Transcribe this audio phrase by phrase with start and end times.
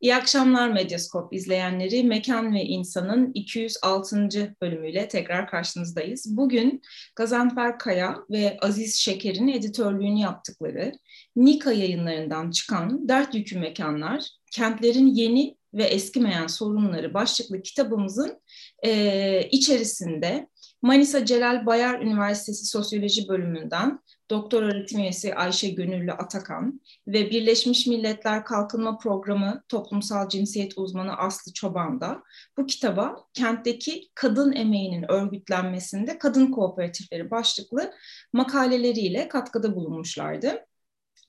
[0.00, 2.04] İyi akşamlar Medyaskop izleyenleri.
[2.04, 4.28] Mekan ve İnsan'ın 206.
[4.62, 6.36] bölümüyle tekrar karşınızdayız.
[6.36, 6.82] Bugün
[7.16, 10.92] Gazanfer Kaya ve Aziz Şeker'in editörlüğünü yaptıkları
[11.36, 18.40] Nika yayınlarından çıkan Dert Yükü Mekanlar, Kentlerin Yeni ve Eskimeyen Sorunları başlıklı kitabımızın
[18.84, 20.48] e, içerisinde
[20.82, 24.00] Manisa Celal Bayar Üniversitesi Sosyoloji bölümünden
[24.30, 31.52] doktor öğretim üyesi Ayşe Gönüllü Atakan ve Birleşmiş Milletler Kalkınma Programı toplumsal cinsiyet uzmanı Aslı
[31.52, 32.22] Çoban da
[32.58, 37.92] bu kitaba kentteki kadın emeğinin örgütlenmesinde kadın kooperatifleri başlıklı
[38.32, 40.65] makaleleriyle katkıda bulunmuşlardı.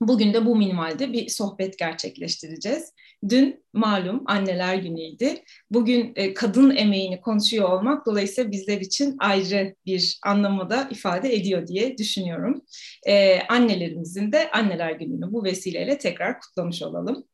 [0.00, 2.92] Bugün de bu minvalde bir sohbet gerçekleştireceğiz.
[3.28, 5.28] Dün malum anneler günüydü.
[5.70, 11.66] Bugün e, kadın emeğini konuşuyor olmak dolayısıyla bizler için ayrı bir anlamı da ifade ediyor
[11.66, 12.62] diye düşünüyorum.
[13.06, 17.24] E, annelerimizin de anneler gününü bu vesileyle tekrar kutlamış olalım.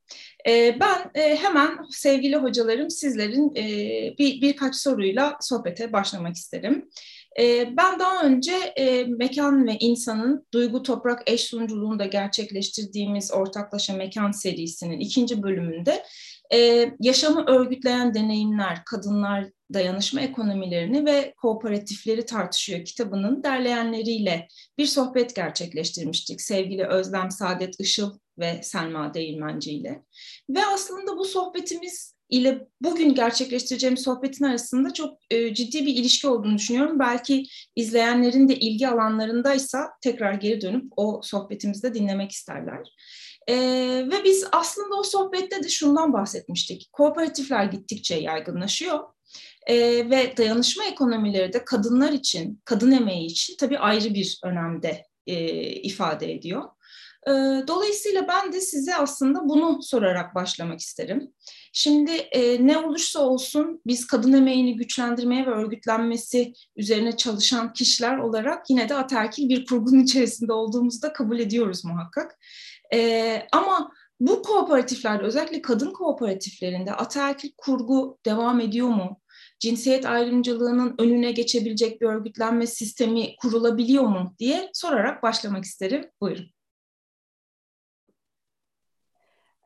[0.48, 3.64] E, ben e, hemen sevgili hocalarım sizlerin e,
[4.19, 6.88] bir birkaç soruyla sohbete başlamak isterim.
[7.40, 14.30] E, ben daha önce e, mekan ve insanın duygu toprak eş sunuculuğunda gerçekleştirdiğimiz ortaklaşa mekan
[14.30, 16.04] serisinin ikinci bölümünde
[16.52, 24.48] e, yaşamı örgütleyen deneyimler, kadınlar dayanışma ekonomilerini ve kooperatifleri tartışıyor kitabının derleyenleriyle
[24.78, 30.02] bir sohbet gerçekleştirmiştik sevgili Özlem Saadet Işıl ve Selma Değirmenci ile.
[30.50, 36.58] Ve aslında bu sohbetimiz ile bugün gerçekleştireceğim sohbetin arasında çok e, ciddi bir ilişki olduğunu
[36.58, 36.98] düşünüyorum.
[36.98, 42.94] Belki izleyenlerin de ilgi alanlarındaysa tekrar geri dönüp o sohbetimizde dinlemek isterler.
[43.48, 43.56] E,
[44.12, 46.88] ve biz aslında o sohbette de şundan bahsetmiştik.
[46.92, 49.00] Kooperatifler gittikçe yaygınlaşıyor.
[49.66, 49.76] E,
[50.10, 56.32] ve dayanışma ekonomileri de kadınlar için, kadın emeği için tabii ayrı bir önemde e, ifade
[56.32, 56.62] ediyor.
[57.28, 57.33] E,
[57.69, 61.33] dolayısıyla ben de size aslında bunu sorarak başlamak isterim.
[61.72, 68.71] Şimdi e, ne olursa olsun biz kadın emeğini güçlendirmeye ve örgütlenmesi üzerine çalışan kişiler olarak
[68.71, 72.38] yine de ataerkil bir kurgunun içerisinde olduğumuzu da kabul ediyoruz muhakkak.
[72.94, 79.21] E, ama bu kooperatiflerde özellikle kadın kooperatiflerinde ataerkil kurgu devam ediyor mu?
[79.60, 86.10] Cinsiyet ayrımcılığının önüne geçebilecek bir örgütlenme sistemi kurulabiliyor mu diye sorarak başlamak isterim.
[86.21, 86.53] Buyurun.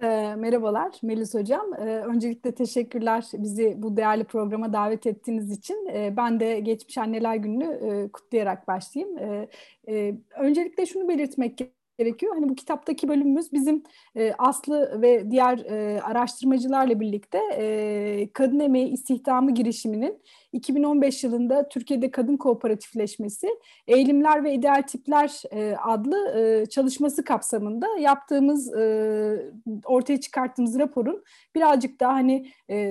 [0.02, 1.74] E, merhabalar Melis Hocam.
[1.74, 5.88] E, öncelikle teşekkürler bizi bu değerli programa davet ettiğiniz için.
[5.92, 9.18] E, ben de Geçmiş Anneler Günü'nü e, kutlayarak başlayayım.
[9.18, 9.48] E,
[9.88, 11.58] e, öncelikle şunu belirtmek
[11.98, 12.34] gerekiyor.
[12.34, 13.82] Hani bu kitaptaki bölümümüz bizim
[14.16, 20.22] e, Aslı ve diğer e, araştırmacılarla birlikte e, kadın emeği istihdamı girişiminin
[20.58, 23.48] 2015 yılında Türkiye'de kadın kooperatifleşmesi
[23.86, 29.52] Eğilimler ve İdeal Tipler e, adlı e, çalışması kapsamında yaptığımız e,
[29.84, 31.24] ortaya çıkarttığımız raporun
[31.54, 32.46] birazcık daha hani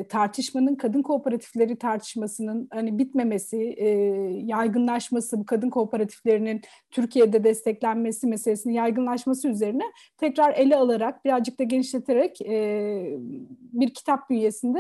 [0.09, 3.57] tartışmanın kadın kooperatifleri tartışmasının hani bitmemesi,
[4.45, 6.61] yaygınlaşması, bu kadın kooperatiflerinin
[6.91, 9.83] Türkiye'de desteklenmesi meselesinin yaygınlaşması üzerine
[10.17, 12.39] tekrar ele alarak birazcık da genişleterek
[13.73, 14.79] bir kitap bünyesinde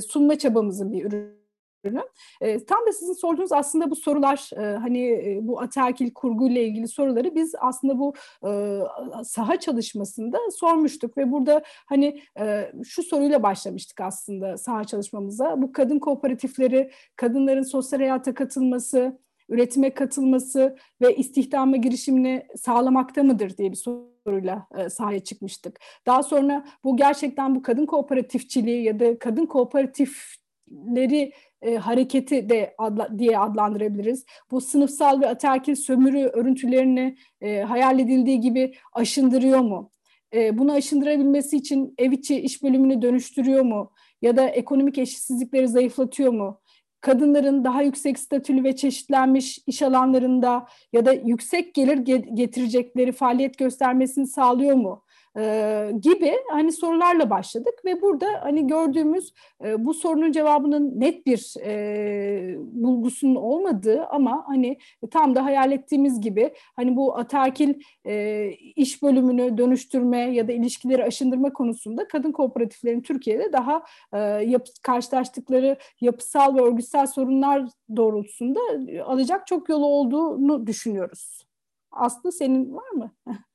[0.00, 1.45] sunma çabamızın bir ürünü
[1.86, 2.02] ürünü.
[2.40, 6.88] E, tam da sizin sorduğunuz aslında bu sorular e, hani e, bu ataerkil kurguyla ilgili
[6.88, 8.14] soruları biz aslında bu
[8.46, 8.80] e,
[9.24, 15.62] saha çalışmasında sormuştuk ve burada hani e, şu soruyla başlamıştık aslında saha çalışmamıza.
[15.62, 19.18] Bu kadın kooperatifleri, kadınların sosyal hayata katılması,
[19.48, 25.80] üretime katılması ve istihdama girişimini sağlamakta mıdır diye bir soruyla e, sahaya çıkmıştık.
[26.06, 31.32] Daha sonra bu gerçekten bu kadın kooperatifçiliği ya da kadın kooperatifleri
[31.62, 34.24] e, hareketi de adla, diye adlandırabiliriz.
[34.50, 39.90] Bu sınıfsal ve ataerkil sömürü örüntülerini e, hayal edildiği gibi aşındırıyor mu?
[40.34, 43.92] E, bunu aşındırabilmesi için ev içi iş bölümünü dönüştürüyor mu?
[44.22, 46.60] Ya da ekonomik eşitsizlikleri zayıflatıyor mu?
[47.06, 51.98] kadınların daha yüksek statülü ve çeşitlenmiş iş alanlarında ya da yüksek gelir
[52.34, 55.04] getirecekleri faaliyet göstermesini sağlıyor mu?
[55.38, 59.32] E, gibi hani sorularla başladık ve burada hani gördüğümüz
[59.64, 64.78] e, bu sorunun cevabının net bir e, bulgusunun olmadığı ama hani
[65.10, 67.74] tam da hayal ettiğimiz gibi hani bu ataerkil
[68.06, 73.82] e, iş bölümünü dönüştürme ya da ilişkileri aşındırma konusunda kadın kooperatiflerin Türkiye'de daha
[74.12, 77.62] e, yap, karşılaştıkları yapısal ve örgütsel sorunlar
[77.96, 78.60] doğrultusunda
[79.04, 81.46] alacak çok yolu olduğunu düşünüyoruz.
[81.90, 83.12] Aslı senin var mı?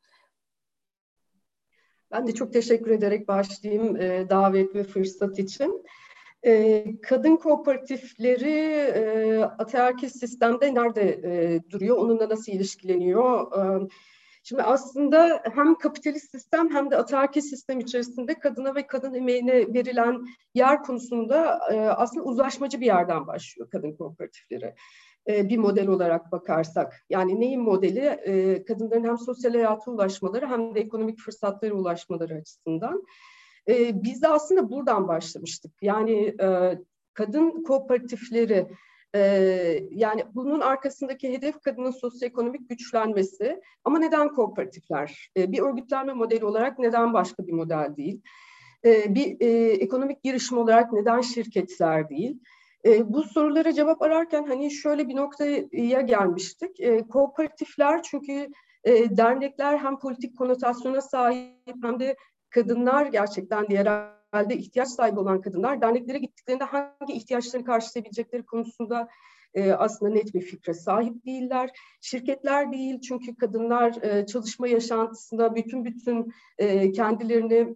[2.11, 5.83] Ben de çok teşekkür ederek başlayayım e, davet ve fırsat için.
[6.45, 8.53] E, kadın kooperatifleri
[8.95, 13.57] e, ataerkil sistemde nerede e, duruyor, onunla nasıl ilişkileniyor?
[13.57, 13.87] E,
[14.43, 20.25] Şimdi aslında hem kapitalist sistem hem de ataerkil sistem içerisinde kadına ve kadın emeğine verilen
[20.53, 24.75] yer konusunda e, aslında uzlaşmacı bir yerden başlıyor kadın kooperatifleri.
[25.27, 27.05] E, bir model olarak bakarsak.
[27.09, 27.99] Yani neyin modeli?
[27.99, 33.03] E, kadınların hem sosyal hayata ulaşmaları hem de ekonomik fırsatlara ulaşmaları açısından.
[33.67, 35.71] E, biz de aslında buradan başlamıştık.
[35.81, 36.35] Yani
[37.13, 38.67] kadın kooperatifleri
[39.91, 43.61] yani bunun arkasındaki hedef kadının sosyoekonomik güçlenmesi.
[43.83, 45.31] Ama neden kooperatifler?
[45.37, 48.21] Bir örgütlenme modeli olarak neden başka bir model değil?
[48.85, 49.41] Bir
[49.81, 52.39] ekonomik girişim olarak neden şirketler değil?
[52.85, 56.79] E, bu sorulara cevap ararken hani şöyle bir noktaya gelmiştik.
[56.79, 58.47] E, kooperatifler çünkü
[58.83, 62.15] e, dernekler hem politik konotasyona sahip hem de
[62.49, 69.07] kadınlar gerçekten diğer halde ihtiyaç sahibi olan kadınlar derneklere gittiklerinde hangi ihtiyaçlarını karşılayabilecekleri konusunda
[69.53, 71.69] e, aslında net bir fikre sahip değiller.
[72.01, 77.75] Şirketler değil çünkü kadınlar e, çalışma yaşantısında bütün bütün e, kendilerini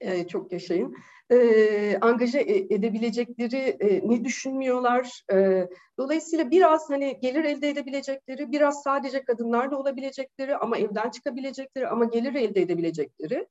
[0.00, 0.96] e, çok yaşayın
[1.30, 5.22] e, angaje e, edebilecekleri e, ne düşünmüyorlar.
[5.32, 5.68] E,
[5.98, 12.34] dolayısıyla biraz hani gelir elde edebilecekleri, biraz sadece kadınlarla olabilecekleri ama evden çıkabilecekleri ama gelir
[12.34, 13.46] elde edebilecekleri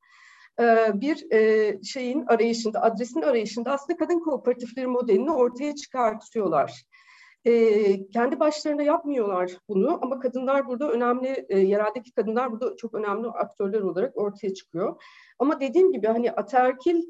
[0.60, 6.84] e, bir e, şeyin arayışında, adresin arayışında aslında kadın kooperatifleri modelini ortaya çıkartıyorlar.
[7.48, 13.28] E, kendi başlarına yapmıyorlar bunu ama kadınlar burada önemli, e, yereldeki kadınlar burada çok önemli
[13.28, 15.02] aktörler olarak ortaya çıkıyor.
[15.40, 17.02] Ama dediğim gibi hani aterkil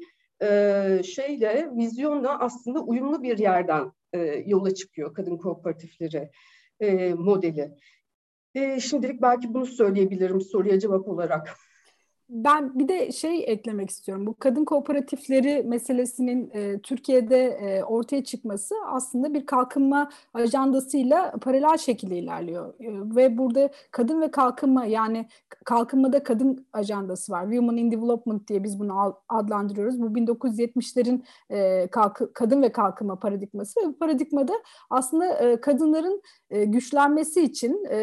[0.42, 6.30] e, şeyle, vizyonla aslında uyumlu bir yerden e, yola çıkıyor kadın kooperatifleri
[6.80, 7.70] e, modeli.
[8.54, 11.56] E, şimdilik belki bunu söyleyebilirim soruya cevap olarak.
[12.30, 14.26] Ben bir de şey eklemek istiyorum.
[14.26, 22.18] Bu kadın kooperatifleri meselesinin e, Türkiye'de e, ortaya çıkması aslında bir kalkınma ajandasıyla paralel şekilde
[22.18, 22.74] ilerliyor.
[22.80, 25.26] E, ve burada kadın ve kalkınma yani
[25.64, 27.42] kalkınmada kadın ajandası var.
[27.42, 30.00] Women in Development diye biz bunu adlandırıyoruz.
[30.02, 34.52] Bu 1970'lerin e, kalk, kadın ve kalkınma paradigması ve bu paradigmada
[34.90, 37.98] aslında e, kadınların e, güçlenmesi için e,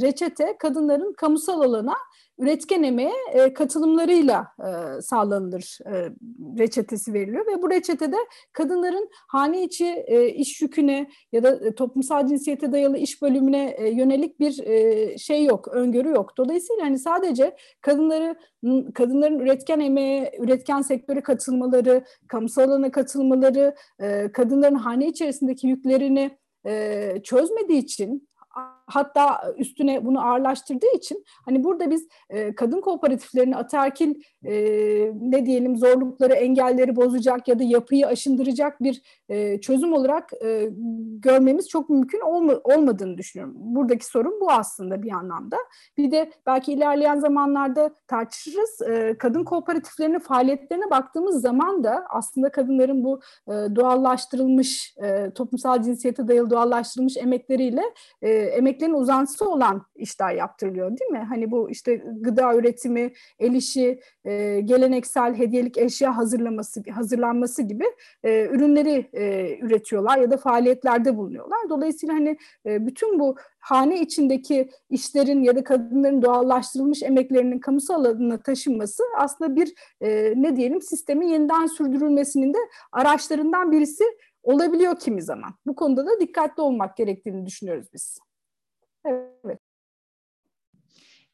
[0.00, 1.94] reçete kadınların kamusal alana
[2.38, 6.10] üretken emeğe e, katılımlarıyla e, sağlanılır e,
[6.58, 8.16] reçetesi veriliyor ve bu reçetede
[8.52, 13.88] kadınların hane içi e, iş yüküne ya da e, toplumsal cinsiyete dayalı iş bölümüne e,
[13.88, 16.36] yönelik bir e, şey yok, öngörü yok.
[16.36, 18.36] Dolayısıyla hani sadece kadınları
[18.94, 27.14] kadınların üretken emeğe, üretken sektöre katılmaları, kamusal alana katılmaları, e, kadınların hane içerisindeki yüklerini e,
[27.24, 28.27] çözmediği için
[28.88, 34.14] hatta üstüne bunu ağırlaştırdığı için hani burada biz e, kadın kooperatiflerini ataerkil
[34.44, 34.54] e,
[35.20, 40.68] ne diyelim zorlukları, engelleri bozacak ya da yapıyı aşındıracak bir e, çözüm olarak e,
[41.18, 43.54] görmemiz çok mümkün olma, olmadığını düşünüyorum.
[43.58, 45.56] Buradaki sorun bu aslında bir anlamda.
[45.96, 48.82] Bir de belki ilerleyen zamanlarda tartışırız.
[48.82, 56.28] E, kadın kooperatiflerinin faaliyetlerine baktığımız zaman da aslında kadınların bu e, doğallaştırılmış, e, toplumsal cinsiyete
[56.28, 57.82] dayalı doğallaştırılmış emekleriyle
[58.22, 58.30] e,
[58.78, 61.26] emeklerin uzantısı olan işler yaptırılıyor değil mi?
[61.28, 67.84] Hani bu işte gıda üretimi, el işi, e, geleneksel hediyelik eşya hazırlaması hazırlanması gibi
[68.24, 71.58] e, ürünleri e, üretiyorlar ya da faaliyetlerde bulunuyorlar.
[71.70, 72.36] Dolayısıyla hani
[72.66, 79.56] e, bütün bu hane içindeki işlerin ya da kadınların doğallaştırılmış emeklerinin kamusal alanına taşınması aslında
[79.56, 82.58] bir e, ne diyelim sistemin yeniden sürdürülmesinin de
[82.92, 84.04] araçlarından birisi
[84.42, 85.54] olabiliyor kimi zaman.
[85.66, 88.18] Bu konuda da dikkatli olmak gerektiğini düşünüyoruz biz.
[89.08, 89.58] Evet.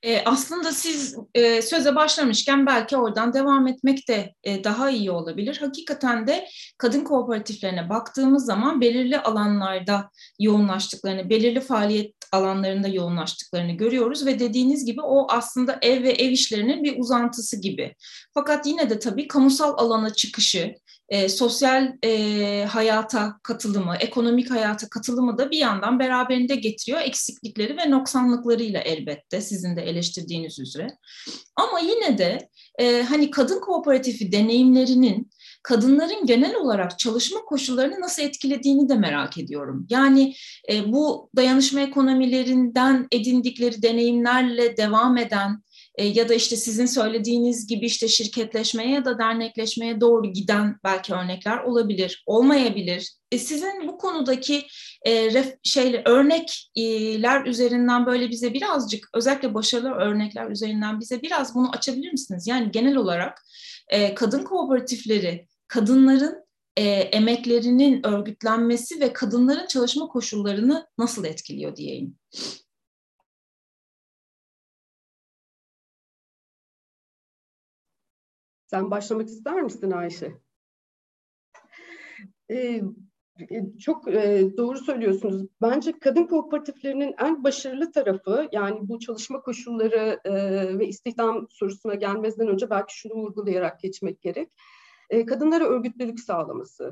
[0.04, 5.56] E, aslında siz e, söze başlamışken belki oradan devam etmek de e, daha iyi olabilir.
[5.60, 14.38] Hakikaten de kadın kooperatiflerine baktığımız zaman belirli alanlarda yoğunlaştıklarını, belirli faaliyet alanlarında yoğunlaştıklarını görüyoruz ve
[14.38, 17.94] dediğiniz gibi o aslında ev ve ev işlerinin bir uzantısı gibi.
[18.34, 20.74] Fakat yine de tabii kamusal alana çıkışı,
[21.08, 27.90] e, sosyal e, hayata katılımı, ekonomik hayata katılımı da bir yandan beraberinde getiriyor eksiklikleri ve
[27.90, 30.86] noksanlıklarıyla elbette sizin de eleştirdiğiniz üzere.
[31.56, 35.30] Ama yine de e, hani kadın kooperatifi deneyimlerinin
[35.62, 39.86] kadınların genel olarak çalışma koşullarını nasıl etkilediğini de merak ediyorum.
[39.90, 40.34] Yani
[40.72, 45.63] e, bu dayanışma ekonomilerinden edindikleri deneyimlerle devam eden
[45.94, 51.14] e, ya da işte sizin söylediğiniz gibi işte şirketleşmeye ya da dernekleşmeye doğru giden belki
[51.14, 53.12] örnekler olabilir, olmayabilir.
[53.32, 54.66] E, sizin bu konudaki
[55.04, 61.70] e, ref, şeyle örnekler üzerinden böyle bize birazcık özellikle başarılı örnekler üzerinden bize biraz bunu
[61.70, 62.46] açabilir misiniz?
[62.46, 63.42] Yani genel olarak
[63.88, 66.44] e, kadın kooperatifleri kadınların
[66.76, 72.16] e, emeklerinin örgütlenmesi ve kadınların çalışma koşullarını nasıl etkiliyor diyeyim.
[78.74, 80.32] Sen başlamak ister misin Ayşe?
[82.50, 82.82] Ee,
[83.80, 85.46] çok e, doğru söylüyorsunuz.
[85.62, 90.32] Bence kadın kooperatiflerinin en başarılı tarafı yani bu çalışma koşulları e,
[90.78, 94.52] ve istihdam sorusuna gelmezden önce belki şunu vurgulayarak geçmek gerek.
[95.10, 96.90] E, kadınlara örgütlülük sağlaması.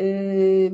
[0.00, 0.06] E,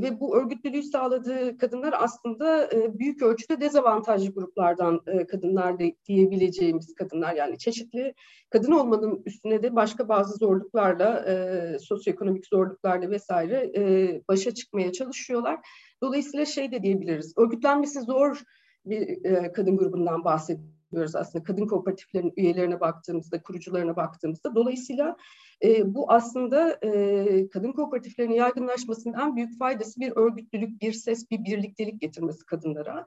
[0.03, 6.95] ve bu örgütlülüğü sağladığı kadınlar aslında e, büyük ölçüde dezavantajlı gruplardan e, kadınlar de, diyebileceğimiz
[6.95, 7.35] kadınlar.
[7.35, 8.15] Yani çeşitli
[8.51, 13.83] kadın olmanın üstüne de başka bazı zorluklarla, e, sosyoekonomik zorluklarla vesaire e,
[14.29, 15.61] başa çıkmaya çalışıyorlar.
[16.03, 18.43] Dolayısıyla şey de diyebiliriz, örgütlenmesi zor
[18.85, 21.45] bir e, kadın grubundan bahsediyoruz aslında.
[21.45, 24.55] Kadın kooperatiflerin üyelerine baktığımızda, kurucularına baktığımızda.
[24.55, 25.17] Dolayısıyla
[25.65, 31.45] e, bu aslında e, kadın kooperatiflerinin yaygınlaşmasının en büyük faydası bir örgütlülük, bir ses, bir
[31.45, 33.07] birliktelik getirmesi kadınlara.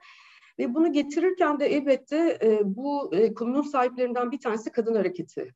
[0.59, 5.53] Ve bunu getirirken de elbette e, bu e, konunun sahiplerinden bir tanesi kadın hareketi.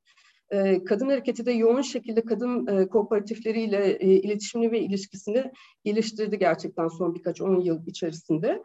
[0.50, 5.52] E, kadın hareketi de yoğun şekilde kadın e, kooperatifleriyle e, iletişimini ve ilişkisini
[5.84, 8.64] geliştirdi gerçekten son birkaç on yıl içerisinde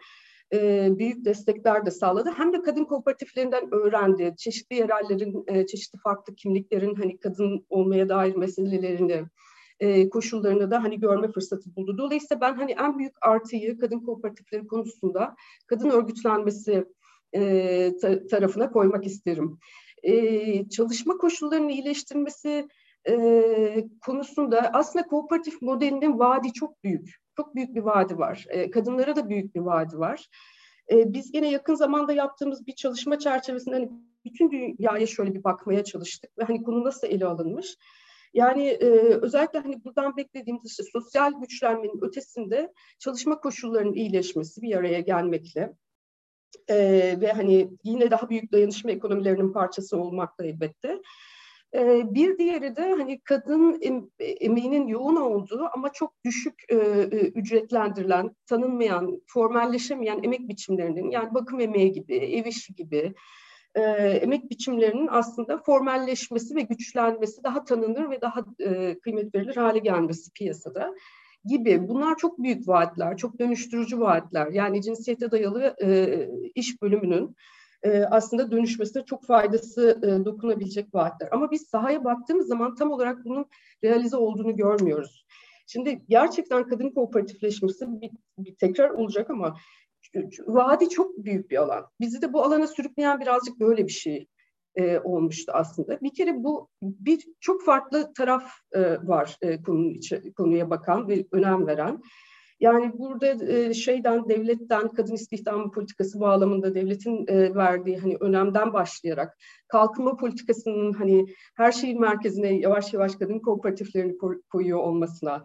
[0.52, 2.30] e, büyük destekler de sağladı.
[2.36, 4.34] Hem de kadın kooperatiflerinden öğrendi.
[4.38, 9.24] Çeşitli yerellerin, e, çeşitli farklı kimliklerin hani kadın olmaya dair meselelerini,
[9.80, 11.98] e, koşullarını da hani görme fırsatı buldu.
[11.98, 15.36] Dolayısıyla ben hani en büyük artıyı kadın kooperatifleri konusunda
[15.66, 16.84] kadın örgütlenmesi
[17.32, 19.58] e, ta, tarafına koymak isterim.
[20.02, 22.68] E, çalışma koşullarının iyileştirmesi
[23.08, 27.27] e, konusunda aslında kooperatif modelinin vaadi çok büyük.
[27.38, 28.46] Çok büyük bir vaadi var.
[28.48, 30.28] E, kadınlara da büyük bir vaadi var.
[30.90, 33.90] E, biz yine yakın zamanda yaptığımız bir çalışma çerçevesinde hani
[34.24, 37.76] bütün dünyaya şöyle bir bakmaya çalıştık ve hani konu nasıl ele alınmış.
[38.34, 38.86] Yani e,
[39.22, 45.72] özellikle hani buradan beklediğimiz işte sosyal güçlenmenin ötesinde çalışma koşullarının iyileşmesi bir araya gelmekle
[46.68, 46.76] e,
[47.20, 51.00] ve hani yine daha büyük dayanışma ekonomilerinin parçası olmakla elbette
[52.14, 53.80] bir diğeri de hani kadın
[54.18, 61.60] emeğinin yoğun olduğu ama çok düşük e, e, ücretlendirilen, tanınmayan, formalleşemeyen emek biçimlerinin yani bakım
[61.60, 63.14] emeği gibi, ev işi gibi
[63.74, 63.80] e,
[64.22, 68.44] emek biçimlerinin aslında formalleşmesi ve güçlenmesi, daha tanınır ve daha
[69.02, 70.94] kıymet verilir hale gelmesi piyasada
[71.44, 71.88] gibi.
[71.88, 74.46] Bunlar çok büyük vaatler, çok dönüştürücü vaatler.
[74.46, 75.76] Yani cinsiyete dayalı
[76.54, 77.36] iş bölümünün
[77.82, 81.28] e, aslında dönüşmesine çok faydası e, dokunabilecek vaatler.
[81.32, 83.46] Ama biz sahaya baktığımız zaman tam olarak bunun
[83.84, 85.26] realize olduğunu görmüyoruz.
[85.66, 89.56] Şimdi gerçekten kadın kooperatifleşmesi bir, bir tekrar olacak ama
[90.46, 91.86] vaadi çok büyük bir alan.
[92.00, 94.28] Bizi de bu alana sürükleyen birazcık böyle bir şey
[94.74, 96.00] e, olmuştu aslında.
[96.00, 101.26] Bir kere bu bir çok farklı taraf e, var e, konunun içi, konuya bakan ve
[101.32, 102.02] önem veren.
[102.60, 109.38] Yani burada şeyden devletten kadın istihdamı politikası bağlamında devletin verdiği hani önemden başlayarak
[109.68, 114.18] kalkınma politikasının hani her şeyin merkezine yavaş yavaş kadın kooperatiflerini
[114.50, 115.42] koyuyor olmasına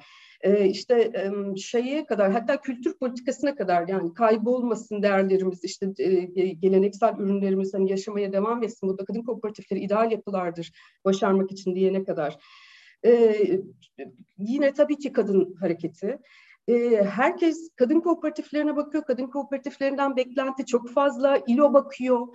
[0.66, 5.86] işte e, şeye kadar hatta kültür politikasına kadar yani kaybolmasın değerlerimiz işte
[6.60, 10.72] geleneksel ürünlerimiz hani yaşamaya devam etsin burada kadın kooperatifleri ideal yapılardır
[11.06, 12.38] başarmak için diyene kadar.
[13.06, 13.36] E,
[14.38, 16.20] yine tabii ki kadın hareketi
[16.68, 19.04] e, herkes kadın kooperatiflerine bakıyor.
[19.04, 21.38] Kadın kooperatiflerinden beklenti çok fazla.
[21.48, 22.28] İLO bakıyor.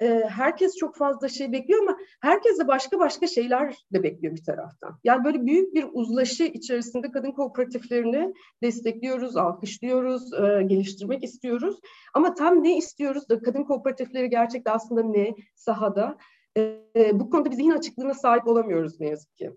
[0.00, 4.44] E, herkes çok fazla şey bekliyor ama herkes de başka başka şeyler de bekliyor bir
[4.44, 4.98] taraftan.
[5.04, 11.80] Yani böyle büyük bir uzlaşı içerisinde kadın kooperatiflerini destekliyoruz, alkışlıyoruz, e, geliştirmek istiyoruz.
[12.14, 16.18] Ama tam ne istiyoruz da kadın kooperatifleri gerçekten aslında ne sahada?
[16.56, 19.52] E, bu konuda bir zihin açıklığına sahip olamıyoruz ne yazık ki.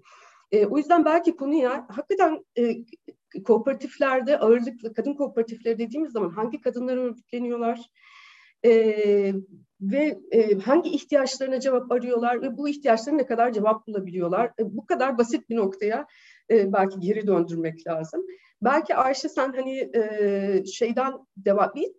[0.51, 2.75] E, o yüzden belki konuya hakikaten e,
[3.45, 7.79] kooperatiflerde ağırlıklı kadın kooperatifleri dediğimiz zaman hangi kadınlar örgütleniyorlar
[8.65, 8.71] e,
[9.81, 14.51] ve e, hangi ihtiyaçlarına cevap arıyorlar ve bu ihtiyaçlara ne kadar cevap bulabiliyorlar.
[14.59, 16.07] E, bu kadar basit bir noktaya
[16.51, 18.25] e, belki geri döndürmek lazım.
[18.61, 21.91] Belki Ayşe sen hani e, şeyden devam bir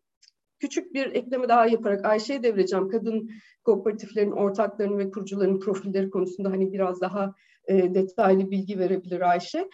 [0.58, 2.88] küçük bir ekleme daha yaparak Ayşe'ye devreceğim.
[2.88, 3.30] Kadın
[3.64, 7.34] kooperatiflerin ortaklarının ve kurucuların profilleri konusunda hani biraz daha
[7.66, 9.68] e, detaylı bilgi verebilir Ayşe.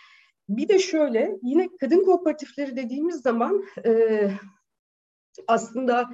[0.48, 4.30] Bir de şöyle, yine kadın kooperatifleri dediğimiz zaman e,
[5.48, 6.10] aslında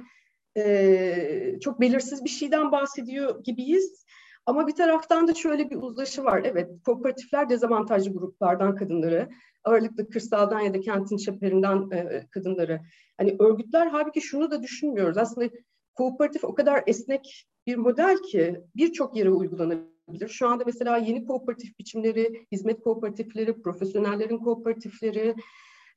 [0.57, 4.05] e, çok belirsiz bir şeyden bahsediyor gibiyiz.
[4.45, 6.41] Ama bir taraftan da şöyle bir uzlaşı var.
[6.45, 9.29] Evet, kooperatifler dezavantajlı gruplardan kadınları,
[9.63, 12.81] ağırlıklı kırsaldan ya da kentin çeperinden e, kadınları.
[13.17, 15.17] Hani örgütler halbuki şunu da düşünmüyoruz.
[15.17, 15.49] Aslında
[15.95, 20.27] kooperatif o kadar esnek bir model ki birçok yere uygulanabilir olabilir.
[20.27, 25.35] Şu anda mesela yeni kooperatif biçimleri, hizmet kooperatifleri, profesyonellerin kooperatifleri,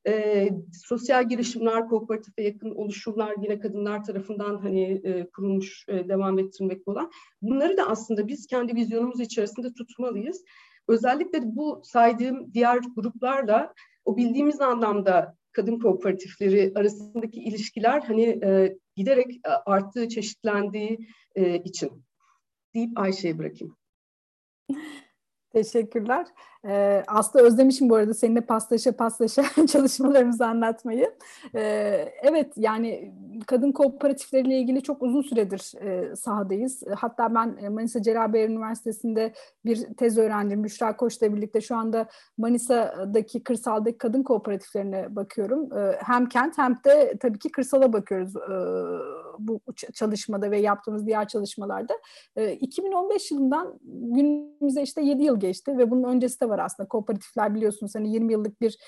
[0.06, 6.88] e, sosyal girişimler, kooperatife yakın oluşumlar yine kadınlar tarafından hani e, kurulmuş, e, devam ettirmek
[6.88, 7.10] olan.
[7.42, 10.44] Bunları da aslında biz kendi vizyonumuz içerisinde tutmalıyız.
[10.88, 19.36] özellikle bu saydığım diğer gruplarla o bildiğimiz anlamda kadın kooperatifleri arasındaki ilişkiler hani e, giderek
[19.36, 20.98] e, arttığı, çeşitlendiği
[21.34, 22.04] e, için
[22.74, 23.76] deyip Ayşe'ye bırakayım.
[25.52, 26.26] Teşekkürler.
[26.64, 29.42] Ee, Aslı özlemişim bu arada seninle paslaşa paslaşa
[29.72, 31.15] çalışmalarımızı anlatmayı.
[32.22, 33.12] Evet yani
[33.46, 35.72] kadın kooperatifleriyle ilgili çok uzun süredir
[36.16, 36.82] sahadayız.
[36.96, 39.32] Hatta ben Manisa Celal Üniversitesi'nde
[39.64, 42.06] bir tez öğrencim Büşra Koç'la birlikte şu anda
[42.38, 45.68] Manisa'daki kırsaldaki kadın kooperatiflerine bakıyorum.
[45.98, 48.34] Hem kent hem de tabii ki kırsala bakıyoruz
[49.38, 49.60] bu
[49.94, 51.94] çalışmada ve yaptığımız diğer çalışmalarda.
[52.36, 56.88] E, 2015 yılından günümüze işte 7 yıl geçti ve bunun öncesi de var aslında.
[56.88, 58.78] Kooperatifler biliyorsunuz hani 20 yıllık bir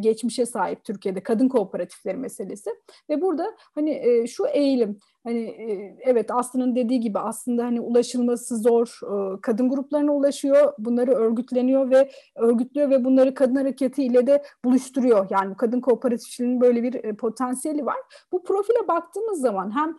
[0.00, 1.71] geçmişe sahip Türkiye'de kadın kooperatifleri
[2.14, 2.70] meselesi.
[3.10, 8.56] Ve burada hani e, şu eğilim hani e, evet Aslı'nın dediği gibi aslında hani ulaşılması
[8.56, 14.42] zor e, kadın gruplarına ulaşıyor bunları örgütleniyor ve örgütlüyor ve bunları kadın hareketi ile de
[14.64, 15.26] buluşturuyor.
[15.30, 17.96] Yani kadın kooperatifçiliğinin böyle bir e, potansiyeli var.
[18.32, 19.96] Bu profile baktığımız zaman hem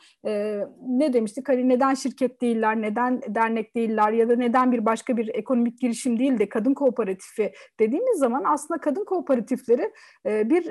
[0.88, 1.50] ne demiştik?
[1.50, 6.20] Hani neden şirket değiller neden dernek değiller ya da neden bir başka bir ekonomik girişim
[6.20, 9.92] değil de kadın kooperatifi dediğimiz zaman aslında kadın kooperatifleri
[10.26, 10.64] bir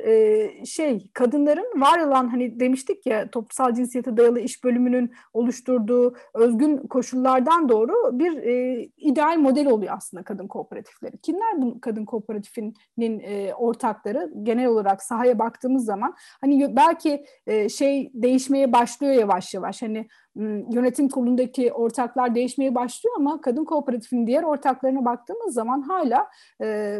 [0.65, 7.69] şey kadınların var olan hani demiştik ya toplumsal cinsiyete dayalı iş bölümünün oluşturduğu özgün koşullardan
[7.69, 11.19] doğru bir e, ideal model oluyor aslında kadın kooperatifleri.
[11.19, 14.33] Kimler bu kadın kooperatifinin e, ortakları?
[14.43, 19.83] Genel olarak sahaya baktığımız zaman hani belki e, şey değişmeye başlıyor yavaş yavaş.
[19.83, 20.09] Hani
[20.73, 26.31] yönetim kurulundaki ortaklar değişmeye başlıyor ama kadın kooperatifinin diğer ortaklarına baktığımız zaman hala
[26.63, 26.99] e,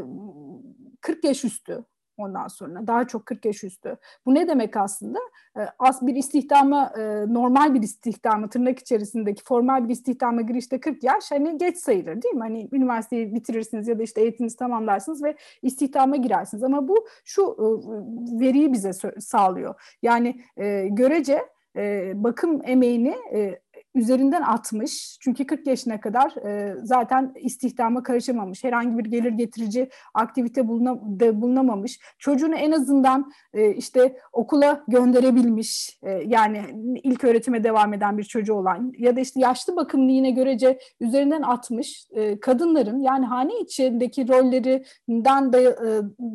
[1.01, 1.85] 40 yaş üstü
[2.23, 3.97] ondan sonra daha çok 40 yaş üstü.
[4.27, 5.19] Bu ne demek aslında?
[5.57, 7.03] E, az bir istihdama e,
[7.35, 12.35] normal bir istihdama tırnak içerisindeki formal bir istihdama girişte 40 yaş hani geç sayılır değil
[12.35, 12.41] mi?
[12.41, 16.65] Hani üniversiteyi bitirirsiniz ya da işte eğitiminizi tamamlarsınız ve istihdama girersiniz.
[16.65, 17.65] Ama bu şu e,
[18.41, 19.97] veriyi bize sağlıyor.
[20.03, 20.41] Yani
[20.91, 21.43] görece
[22.15, 23.17] bakım emeğini
[23.95, 25.19] üzerinden atmış.
[25.21, 28.65] Çünkü 40 yaşına kadar e, zaten istihdama karışamamış.
[28.65, 32.01] Herhangi bir gelir getirici aktivite buluna, de bulunamamış.
[32.19, 35.99] Çocuğunu en azından e, işte okula gönderebilmiş.
[36.03, 36.63] E, yani
[37.03, 41.43] ilk öğretime devam eden bir çocuğu olan ya da işte yaşlı bakımını yine görece üzerinden
[41.43, 42.07] atmış.
[42.11, 45.89] E, kadınların yani hane içindeki rollerinden de e,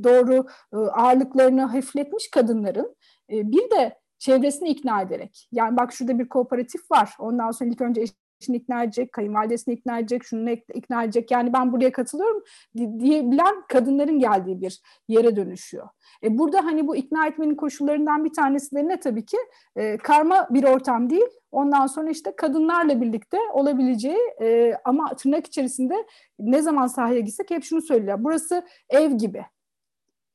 [0.04, 2.96] doğru e, ağırlıklarını hafifletmiş kadınların
[3.32, 5.48] e, bir de çevresini ikna ederek.
[5.52, 7.16] Yani bak şurada bir kooperatif var.
[7.20, 8.02] Ondan sonra ilk önce
[8.42, 11.32] eşini ikna edecek, kayınvalidesini ikna edecek, şunu ikna edecek.
[11.32, 12.44] Yani ben buraya katılıyorum
[12.76, 15.88] diyebilen kadınların geldiği bir yere dönüşüyor.
[16.24, 19.38] E burada hani bu ikna etmenin koşullarından bir tanesi de ne tabii ki?
[19.76, 21.30] E, karma bir ortam değil.
[21.52, 26.06] Ondan sonra işte kadınlarla birlikte olabileceği e, ama tırnak içerisinde
[26.40, 28.18] ne zaman sahaya gitsek hep şunu söylüyor.
[28.22, 29.46] Burası ev gibi.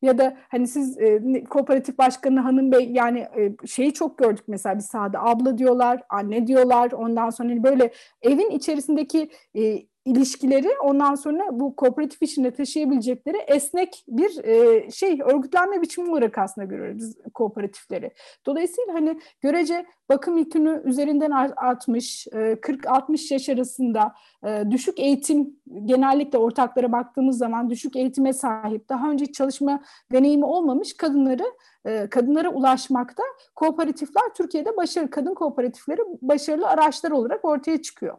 [0.03, 4.75] Ya da hani siz e, kooperatif başkanı hanım bey yani e, şeyi çok gördük mesela
[4.77, 6.93] bir sahada abla diyorlar, anne diyorlar.
[6.93, 14.05] Ondan sonra hani böyle evin içerisindeki e, ilişkileri ondan sonra bu kooperatif içinde taşıyabilecekleri esnek
[14.09, 18.11] bir e, şey örgütlenme biçimi olarak aslında görüyoruz kooperatifleri.
[18.47, 24.13] Dolayısıyla hani görece bakım yükünü üzerinden artmış, e, 40-60 yaş arasında
[24.47, 30.97] e, düşük eğitim genellikle ortaklara baktığımız zaman düşük eğitime sahip, daha önce çalışma deneyimi olmamış
[30.97, 31.45] kadınları
[31.85, 33.23] e, kadınlara ulaşmakta
[33.55, 38.19] kooperatifler Türkiye'de başarılı kadın kooperatifleri başarılı araçlar olarak ortaya çıkıyor.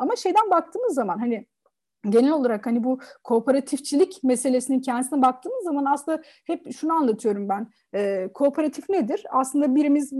[0.00, 1.46] Ama şeyden baktığımız zaman hani
[2.08, 7.68] genel olarak hani bu kooperatifçilik meselesinin kendisine baktığımız zaman aslında hep şunu anlatıyorum ben.
[7.94, 9.24] E, kooperatif nedir?
[9.30, 10.12] Aslında birimiz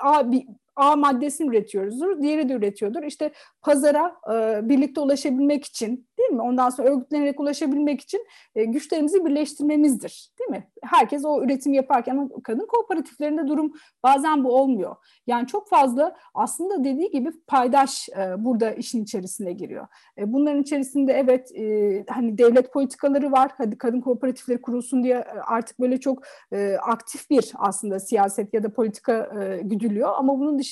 [0.00, 0.46] A, bir,
[0.80, 3.02] A maddesini üretiyoruzdur, diğeri de üretiyordur.
[3.02, 6.42] İşte pazara e, birlikte ulaşabilmek için değil mi?
[6.42, 10.70] Ondan sonra örgütlenerek ulaşabilmek için e, güçlerimizi birleştirmemizdir değil mi?
[10.82, 14.96] Herkes o üretim yaparken ama kadın kooperatiflerinde durum bazen bu olmuyor.
[15.26, 19.86] Yani çok fazla aslında dediği gibi paydaş e, burada işin içerisine giriyor.
[20.18, 23.50] E, bunların içerisinde evet e, hani devlet politikaları var.
[23.58, 28.62] Hadi kadın kooperatifleri kurulsun diye e, artık böyle çok e, aktif bir aslında siyaset ya
[28.62, 30.69] da politika e, güdülüyor ama bunun dışında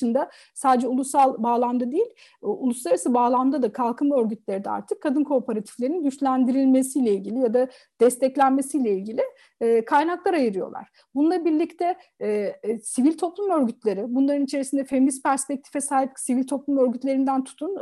[0.55, 7.39] sadece ulusal bağlamda değil, uluslararası bağlamda da kalkınma örgütleri de artık kadın kooperatiflerinin güçlendirilmesiyle ilgili
[7.39, 7.69] ya da
[8.01, 9.23] desteklenmesiyle ilgili
[9.61, 10.89] e, kaynaklar ayırıyorlar.
[11.15, 12.29] Bununla birlikte e,
[12.63, 17.77] e, sivil toplum örgütleri, bunların içerisinde feminist perspektife sahip sivil toplum örgütlerinden tutun,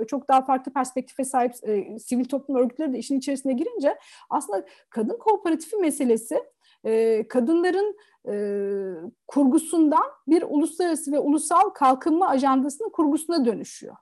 [0.00, 3.98] e, çok daha farklı perspektife sahip e, sivil toplum örgütleri de işin içerisine girince
[4.30, 6.42] aslında kadın kooperatifi meselesi
[6.84, 7.96] e, kadınların
[8.28, 8.34] e,
[9.26, 13.96] kurgusundan bir uluslararası ve ulusal kalkınma ajandasının kurgusuna dönüşüyor.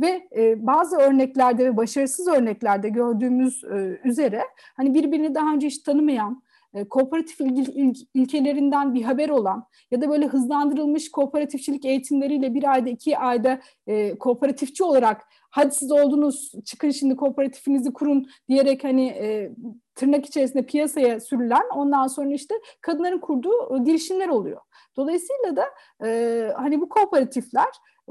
[0.00, 4.42] Ve e, bazı örneklerde ve başarısız örneklerde gördüğümüz e, üzere
[4.76, 6.42] hani birbirini daha önce hiç tanımayan,
[6.90, 13.18] kooperatif il, ilkelerinden bir haber olan ya da böyle hızlandırılmış kooperatifçilik eğitimleriyle bir ayda iki
[13.18, 19.52] ayda e, kooperatifçi olarak hadi siz oldunuz çıkın şimdi kooperatifinizi kurun diyerek hani e,
[19.94, 24.60] tırnak içerisinde piyasaya sürülen ondan sonra işte kadınların kurduğu e, girişimler oluyor.
[24.96, 25.64] Dolayısıyla da
[26.06, 27.68] e, hani bu kooperatifler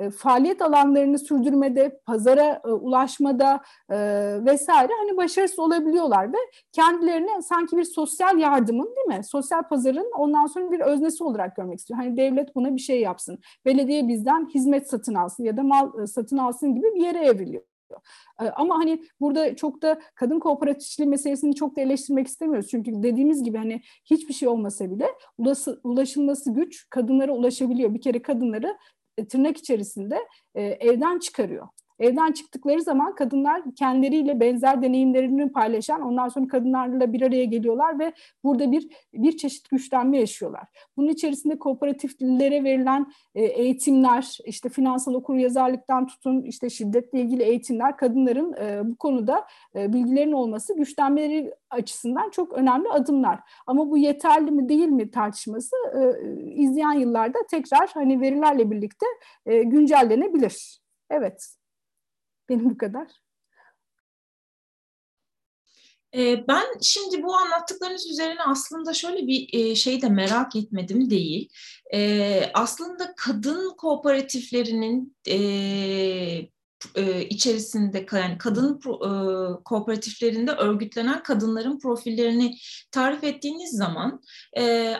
[0.09, 3.97] faaliyet alanlarını sürdürmede, pazara e, ulaşmada e,
[4.45, 6.37] vesaire hani başarısız olabiliyorlar ve
[6.71, 9.23] kendilerine sanki bir sosyal yardımın değil mi?
[9.23, 11.99] Sosyal pazarın ondan sonra bir öznesi olarak görmek istiyor.
[11.99, 13.39] Hani devlet buna bir şey yapsın.
[13.65, 17.63] Belediye bizden hizmet satın alsın ya da mal satın alsın gibi bir yere evriliyor.
[18.55, 22.67] Ama hani burada çok da kadın kooperatifçiliği meselesini çok da eleştirmek istemiyoruz.
[22.69, 25.07] Çünkü dediğimiz gibi hani hiçbir şey olmasa bile
[25.83, 27.93] ulaşılması güç kadınlara ulaşabiliyor.
[27.93, 28.77] Bir kere kadınları e,
[29.29, 31.67] tırnak içerisinde e, evden çıkarıyor.
[32.01, 38.13] Evden çıktıkları zaman kadınlar kendileriyle benzer deneyimlerini paylaşan, ondan sonra kadınlarla bir araya geliyorlar ve
[38.43, 40.63] burada bir bir çeşit güçlenme yaşıyorlar.
[40.97, 47.97] Bunun içerisinde kooperatiflere verilen e, eğitimler, işte finansal okur yazarlıktan tutun, işte şiddetle ilgili eğitimler,
[47.97, 53.39] kadınların e, bu konuda e, bilgilerin olması güçlenmeleri açısından çok önemli adımlar.
[53.67, 55.75] Ama bu yeterli mi değil mi tartışması
[56.55, 59.05] izleyen yıllarda tekrar hani verilerle birlikte
[59.45, 60.81] güncellenebilir.
[61.09, 61.60] Evet.
[62.51, 63.07] Benim bu kadar.
[66.47, 71.49] Ben şimdi bu anlattıklarınız üzerine aslında şöyle bir şey de merak etmedim değil.
[72.53, 75.17] Aslında kadın kooperatiflerinin
[77.29, 78.79] içerisinde yani kadın
[79.65, 82.57] kooperatiflerinde örgütlenen kadınların profillerini
[82.91, 84.21] tarif ettiğiniz zaman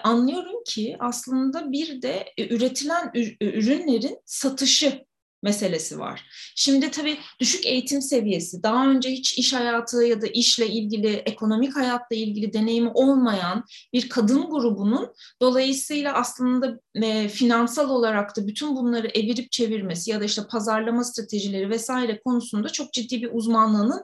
[0.04, 3.12] anlıyorum ki aslında bir de üretilen
[3.42, 5.06] ürünlerin satışı
[5.44, 6.26] meselesi var.
[6.56, 11.76] Şimdi tabii düşük eğitim seviyesi, daha önce hiç iş hayatı ya da işle ilgili, ekonomik
[11.76, 19.08] hayatla ilgili deneyimi olmayan bir kadın grubunun dolayısıyla aslında e, finansal olarak da bütün bunları
[19.08, 24.02] evirip çevirmesi ya da işte pazarlama stratejileri vesaire konusunda çok ciddi bir uzmanlığının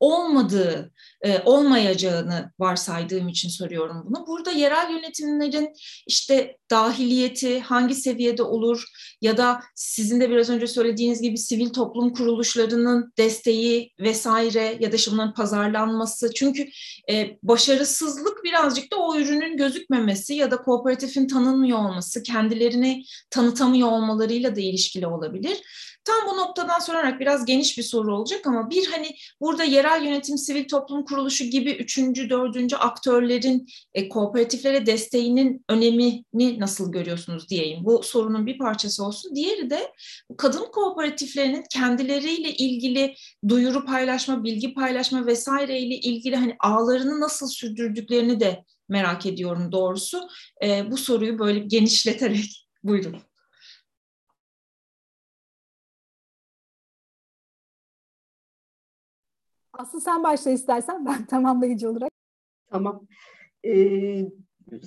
[0.00, 4.26] olmadığı, e, olmayacağını varsaydığım için soruyorum bunu.
[4.26, 5.72] Burada yerel yönetimlerin
[6.06, 8.84] işte dahiliyeti hangi seviyede olur
[9.20, 14.96] ya da sizin de biraz önce söylediğiniz gibi sivil toplum kuruluşlarının desteği vesaire ya da
[14.96, 16.34] işte bunların pazarlanması.
[16.34, 16.68] Çünkü
[17.10, 24.56] e, başarısızlık birazcık da o ürünün gözükmemesi ya da kooperatifin tanınmıyor olması, kendilerini tanıtamıyor olmalarıyla
[24.56, 25.58] da ilişkili olabilir.
[26.04, 30.38] Tam bu noktadan sorarak biraz geniş bir soru olacak ama bir hani burada yerel yönetim,
[30.38, 36.24] sivil toplum kuruluşu gibi üçüncü, dördüncü aktörlerin e, kooperatiflere desteğinin önemini
[36.60, 37.84] nasıl görüyorsunuz diyeyim.
[37.84, 39.34] Bu sorunun bir parçası olsun.
[39.34, 39.92] Diğeri de
[40.38, 43.14] kadın kooperatiflerinin kendileriyle ilgili
[43.48, 50.28] duyuru paylaşma, bilgi paylaşma vesaire ile ilgili hani ağlarını nasıl sürdürdüklerini de merak ediyorum doğrusu.
[50.64, 53.29] E, bu soruyu böyle genişleterek buyurun.
[59.80, 62.10] Aslı sen başla istersen ben tamamlayıcı olarak.
[62.70, 63.06] Tamam.
[63.66, 64.24] Ee,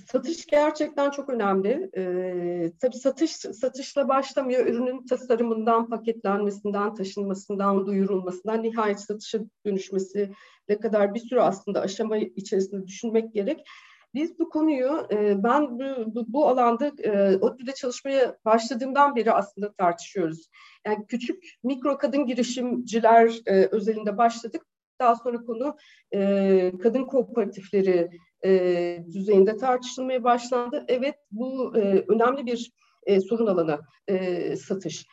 [0.08, 1.90] satış gerçekten çok önemli.
[1.98, 4.66] Ee, tabii satış satışla başlamıyor.
[4.66, 10.32] Ürünün tasarımından, paketlenmesinden, taşınmasından, duyurulmasından nihayet satışa dönüşmesi
[10.70, 13.66] ne kadar bir sürü aslında aşama içerisinde düşünmek gerek.
[14.14, 19.74] Biz bu konuyu e, ben bu, bu, bu alanda e, ODTÜ'de çalışmaya başladığımdan beri aslında
[19.74, 20.50] tartışıyoruz.
[20.86, 24.62] Yani küçük mikro kadın girişimciler e, özelinde başladık.
[25.00, 25.78] Daha sonra konu
[26.14, 28.10] e, kadın kooperatifleri
[28.46, 30.86] e, düzeyinde tartışılmaya başlandı.
[30.88, 32.72] Evet bu e, önemli bir
[33.06, 35.06] e, sorun alanı e, satış.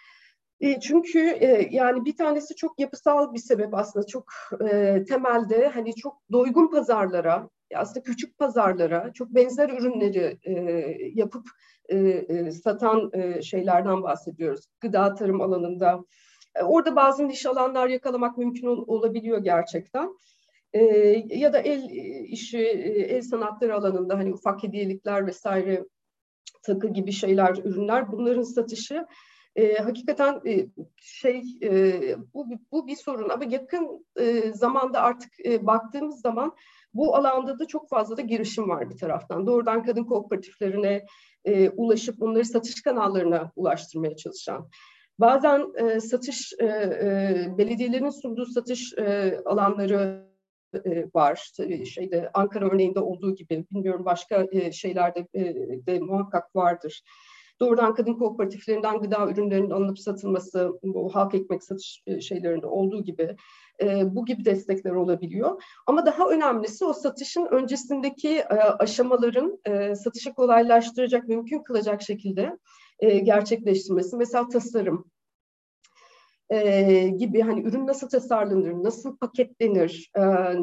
[0.61, 4.25] E, çünkü e, yani bir tanesi çok yapısal bir sebep aslında çok
[4.71, 10.53] e, temelde hani çok doygun pazarlara aslında küçük pazarlara çok benzer ürünleri e,
[11.15, 11.47] yapıp
[11.89, 14.65] e, satan e, şeylerden bahsediyoruz.
[14.81, 16.05] Gıda tarım alanında,
[16.63, 20.15] orada bazı niş alanlar yakalamak mümkün ol, olabiliyor gerçekten.
[20.73, 20.83] E,
[21.29, 25.85] ya da el e, işi, e, el sanatları alanında hani ufak hediyelikler vesaire
[26.63, 29.07] takı gibi şeyler, ürünler bunların satışı
[29.57, 32.01] e, hakikaten e, şey e,
[32.35, 36.53] bu, bu bir sorun ama yakın e, zamanda artık e, baktığımız zaman
[36.95, 39.47] bu alanda da çok fazla da girişim var bir taraftan.
[39.47, 41.07] Doğrudan kadın kooperatiflerine
[41.45, 44.69] e, ulaşıp onları satış kanallarına ulaştırmaya çalışan
[45.21, 50.27] Bazen e, satış, e, e, belediyelerin sunduğu satış e, alanları
[50.85, 51.51] e, var.
[51.85, 55.55] Şeyde Ankara örneğinde olduğu gibi bilmiyorum başka e, şeylerde e,
[55.87, 57.03] de muhakkak vardır.
[57.61, 63.37] doğrudan kadın kooperatiflerinden gıda ürünlerinin alınıp satılması, bu halk ekmek satış e, şeylerinde olduğu gibi
[63.83, 65.63] e, bu gibi destekler olabiliyor.
[65.87, 72.59] Ama daha önemlisi o satışın öncesindeki e, aşamaların e, satışı kolaylaştıracak, mümkün kılacak şekilde
[73.01, 74.17] e, gerçekleştirmesi.
[74.17, 75.11] Mesela tasarım,
[76.51, 80.21] e, gibi hani ürün nasıl tasarlanır, nasıl paketlenir, e,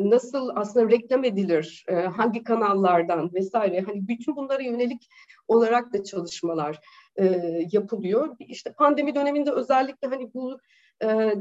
[0.10, 5.10] nasıl aslında reklam edilir, e, hangi kanallardan vesaire hani bütün bunlara yönelik
[5.48, 6.80] olarak da çalışmalar
[7.16, 8.36] e, yapılıyor.
[8.40, 10.58] İşte pandemi döneminde özellikle hani bu
[11.04, 11.34] e,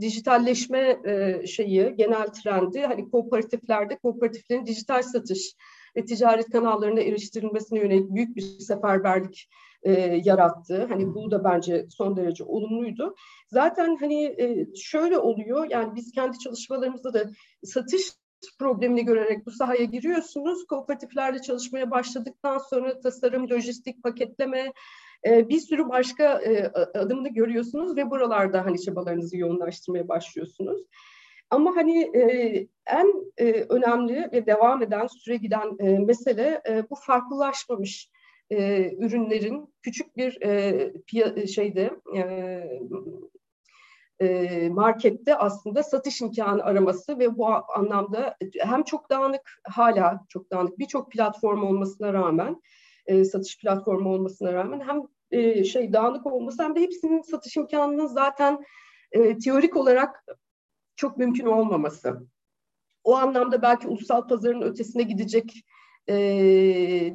[0.00, 5.54] dijitalleşme e, şeyi genel trendi hani kooperatiflerde kooperatiflerin dijital satış
[5.96, 9.48] ve ticaret kanallarına eriştirilmesine yönelik büyük bir seferberlik
[9.84, 10.86] e, yarattı.
[10.88, 13.14] Hani bu da bence son derece olumluydu.
[13.48, 17.30] Zaten hani e, şöyle oluyor yani biz kendi çalışmalarımızda da
[17.62, 18.12] satış
[18.58, 20.66] problemini görerek bu sahaya giriyorsunuz.
[20.66, 24.72] Kooperatiflerle çalışmaya başladıktan sonra tasarım, lojistik, paketleme,
[25.26, 26.66] e, bir sürü başka e,
[26.98, 30.82] adımını görüyorsunuz ve buralarda hani çabalarınızı yoğunlaştırmaya başlıyorsunuz.
[31.50, 32.22] Ama hani e,
[32.86, 33.06] en
[33.68, 38.10] önemli ve devam eden, süre giden mesele bu farklılaşmamış
[38.50, 42.20] e, ürünlerin küçük bir e, piya, şeyde e,
[44.20, 50.78] e, markette aslında satış imkanı araması ve bu anlamda hem çok dağınık hala çok dağınık
[50.78, 52.62] birçok platform olmasına rağmen
[53.06, 58.06] e, satış platformu olmasına rağmen hem e, şey dağınık olması hem de hepsinin satış imkanının
[58.06, 58.64] zaten
[59.12, 60.24] e, teorik olarak
[60.96, 62.26] çok mümkün olmaması.
[63.04, 65.64] O anlamda belki ulusal pazarın ötesine gidecek
[66.08, 66.14] e,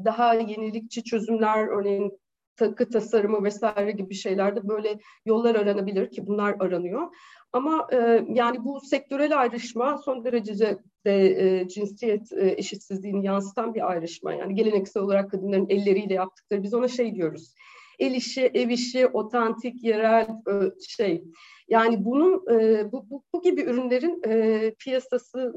[0.05, 2.19] daha yenilikçi çözümler örneğin
[2.55, 7.07] takı tasarımı vesaire gibi şeylerde böyle yollar aranabilir ki bunlar aranıyor.
[7.53, 13.89] Ama e, yani bu sektörel ayrışma son derece de e, cinsiyet e, eşitsizliğini yansıtan bir
[13.89, 14.33] ayrışma.
[14.33, 17.53] Yani geleneksel olarak kadınların elleriyle yaptıkları biz ona şey diyoruz.
[17.99, 21.23] El işi, ev işi, otantik, yerel e, şey.
[21.67, 25.53] Yani bunun e, bu, bu, bu gibi ürünlerin e, piyasası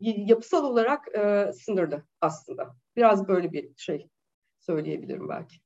[0.00, 1.04] yapısal olarak
[1.54, 2.76] sınırlı aslında.
[2.96, 4.08] Biraz böyle bir şey
[4.60, 5.56] söyleyebilirim belki.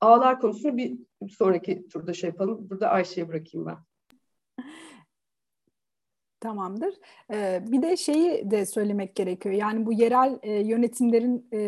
[0.00, 0.98] Ağlar konusunu bir
[1.30, 2.70] sonraki turda şey yapalım.
[2.70, 3.78] Burada Ayşe'ye bırakayım ben.
[6.46, 6.94] Tamamdır.
[7.32, 9.54] Ee, bir de şeyi de söylemek gerekiyor.
[9.54, 11.58] Yani bu yerel e, yönetimlerin e,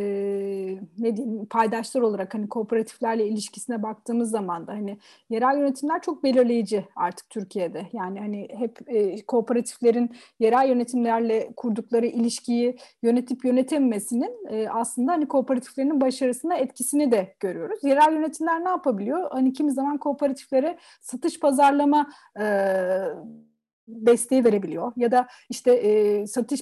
[0.98, 4.98] ne diyeyim paydaşlar olarak hani kooperatiflerle ilişkisine baktığımız zaman da hani
[5.30, 7.86] yerel yönetimler çok belirleyici artık Türkiye'de.
[7.92, 10.10] Yani hani hep e, kooperatiflerin
[10.40, 17.78] yerel yönetimlerle kurdukları ilişkiyi yönetip yönetememesinin e, aslında hani kooperatiflerin başarısına etkisini de görüyoruz.
[17.84, 19.30] Yerel yönetimler ne yapabiliyor?
[19.30, 22.10] Hani kimi zaman kooperatiflere satış pazarlama
[22.40, 22.44] e,
[23.88, 26.60] desteği verebiliyor ya da işte e, satış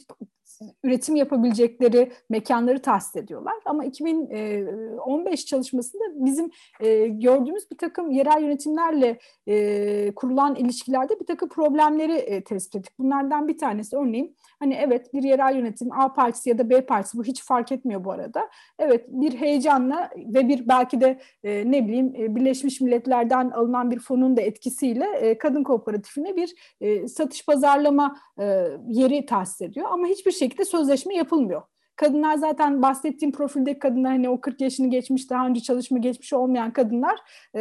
[0.85, 3.55] üretim yapabilecekleri mekanları tahsis ediyorlar.
[3.65, 11.49] Ama 2015 çalışmasında bizim e, gördüğümüz bir takım yerel yönetimlerle e, kurulan ilişkilerde bir takım
[11.49, 12.99] problemleri e, tespit ettik.
[12.99, 17.19] Bunlardan bir tanesi örneğin hani evet bir yerel yönetim A partisi ya da B partisi
[17.19, 18.49] bu hiç fark etmiyor bu arada.
[18.79, 24.41] Evet bir heyecanla ve bir belki de ne bileyim Birleşmiş Milletler'den alınan bir fonun da
[24.41, 26.55] etkisiyle kadın kooperatifine bir
[27.09, 28.17] satış pazarlama
[28.89, 29.87] yeri tahsis ediyor.
[29.91, 31.63] Ama hiçbir şey şekilde sözleşme yapılmıyor.
[31.97, 36.73] Kadınlar zaten bahsettiğim profildeki kadınlar hani o 40 yaşını geçmiş daha önce çalışma geçmiş olmayan
[36.73, 37.19] kadınlar
[37.55, 37.61] e,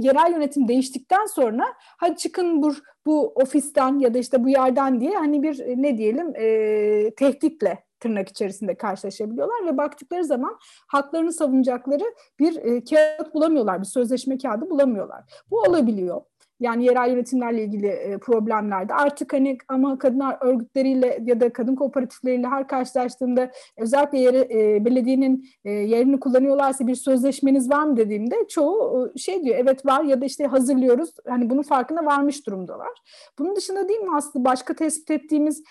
[0.00, 2.74] yerel yönetim değiştikten sonra hadi çıkın bu,
[3.06, 8.28] bu ofisten ya da işte bu yerden diye hani bir ne diyelim e, tehditle tırnak
[8.28, 12.04] içerisinde karşılaşabiliyorlar ve baktıkları zaman haklarını savunacakları
[12.38, 15.24] bir e, kağıt bulamıyorlar, bir sözleşme kağıdı bulamıyorlar.
[15.50, 16.22] Bu olabiliyor.
[16.62, 22.46] Yani yerel yönetimlerle ilgili e, problemlerde artık hani ama kadınlar örgütleriyle ya da kadın kooperatifleriyle
[22.46, 29.12] her karşılaştığında özellikle yeri, e, belediyenin e, yerini kullanıyorlarsa bir sözleşmeniz var mı dediğimde çoğu
[29.16, 32.92] şey diyor evet var ya da işte hazırlıyoruz hani bunun farkına varmış durumdalar.
[33.38, 35.62] Bunun dışında değil mi aslında başka tespit ettiğimiz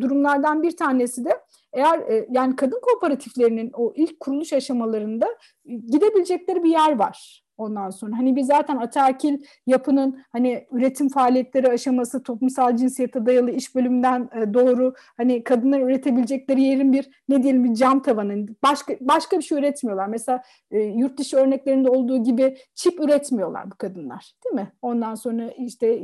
[0.00, 1.30] durumlardan bir tanesi de
[1.72, 5.28] eğer yani kadın kooperatiflerinin o ilk kuruluş aşamalarında
[5.64, 7.45] gidebilecekleri bir yer var.
[7.58, 13.74] Ondan sonra hani biz zaten ataerkil yapının hani üretim faaliyetleri aşaması toplumsal cinsiyete dayalı iş
[13.74, 19.38] bölümünden e, doğru hani kadınlar üretebilecekleri yerin bir ne diyelim bir cam tavanı başka başka
[19.38, 20.06] bir şey üretmiyorlar.
[20.06, 24.72] Mesela e, yurt dışı örneklerinde olduğu gibi çip üretmiyorlar bu kadınlar değil mi?
[24.82, 26.02] Ondan sonra işte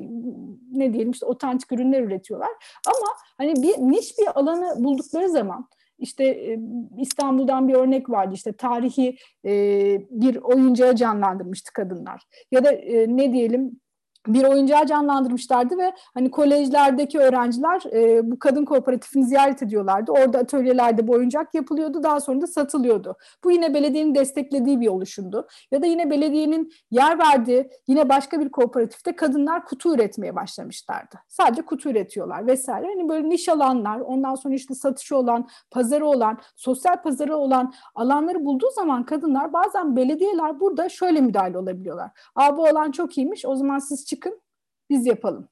[0.72, 2.50] ne diyelim işte otantik ürünler üretiyorlar.
[2.86, 5.68] Ama hani bir niş bir alanı buldukları zaman
[6.02, 6.56] işte
[6.98, 9.16] İstanbul'dan bir örnek vardı işte tarihi
[10.10, 12.22] bir oyuncağı canlandırmıştı kadınlar.
[12.50, 12.70] Ya da
[13.06, 13.80] ne diyelim
[14.26, 20.12] bir oyuncağı canlandırmışlardı ve hani kolejlerdeki öğrenciler e, bu kadın kooperatifini ziyaret ediyorlardı.
[20.12, 22.02] Orada atölyelerde bu oyuncak yapılıyordu.
[22.02, 23.16] Daha sonra da satılıyordu.
[23.44, 25.48] Bu yine belediyenin desteklediği bir oluşumdu.
[25.70, 31.16] Ya da yine belediyenin yer verdiği yine başka bir kooperatifte kadınlar kutu üretmeye başlamışlardı.
[31.28, 32.86] Sadece kutu üretiyorlar vesaire.
[32.86, 38.44] Hani böyle niş alanlar, ondan sonra işte satışı olan, pazarı olan, sosyal pazarı olan alanları
[38.44, 42.10] bulduğu zaman kadınlar bazen belediyeler burada şöyle müdahale olabiliyorlar.
[42.34, 44.40] Aa bu alan çok iyiymiş o zaman siz çıkın
[44.90, 45.48] biz yapalım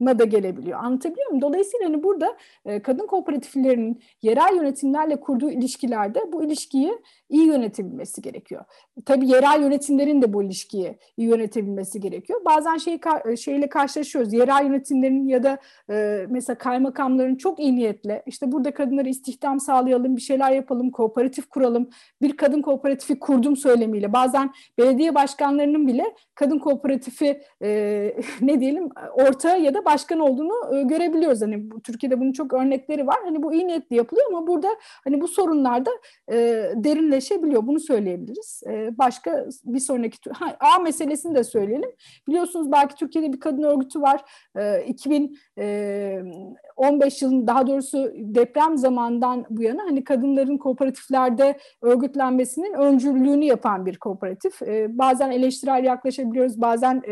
[0.00, 0.78] na da gelebiliyor.
[0.78, 1.42] Anlatabiliyor muyum?
[1.42, 8.64] Dolayısıyla hani burada e, kadın kooperatiflerinin yerel yönetimlerle kurduğu ilişkilerde bu ilişkiyi iyi yönetebilmesi gerekiyor.
[9.04, 12.40] Tabii yerel yönetimlerin de bu ilişkiyi iyi yönetebilmesi gerekiyor.
[12.44, 12.98] Bazen şey
[13.40, 14.32] şeyle karşılaşıyoruz.
[14.32, 15.58] Yerel yönetimlerin ya da
[15.90, 21.48] e, mesela kaymakamların çok iyi niyetle işte burada kadınlara istihdam sağlayalım, bir şeyler yapalım, kooperatif
[21.48, 21.90] kuralım.
[22.22, 24.12] Bir kadın kooperatifi kurdum söylemiyle.
[24.12, 26.04] Bazen belediye başkanlarının bile
[26.34, 31.42] kadın kooperatifi e, ne diyelim ortağı ya da başkan olduğunu e, görebiliyoruz.
[31.42, 33.16] Hani Türkiye'de bunun çok örnekleri var.
[33.24, 34.68] Hani bu iyi niyetli yapılıyor ama burada
[35.04, 35.90] hani bu sorunlar da
[36.32, 36.36] e,
[36.74, 37.66] derinleşebiliyor.
[37.66, 38.62] Bunu söyleyebiliriz.
[38.66, 41.90] E, başka bir sonraki ha, A meselesini de söyleyelim.
[42.28, 44.20] Biliyorsunuz belki Türkiye'de bir kadın örgütü var.
[44.56, 53.44] E, 2015 e, yılın daha doğrusu deprem zamandan bu yana hani kadınların kooperatiflerde örgütlenmesinin öncülüğünü
[53.44, 54.60] yapan bir kooperatif.
[54.88, 56.60] Bazen eleştirel yaklaşabiliyoruz.
[56.60, 57.02] Bazen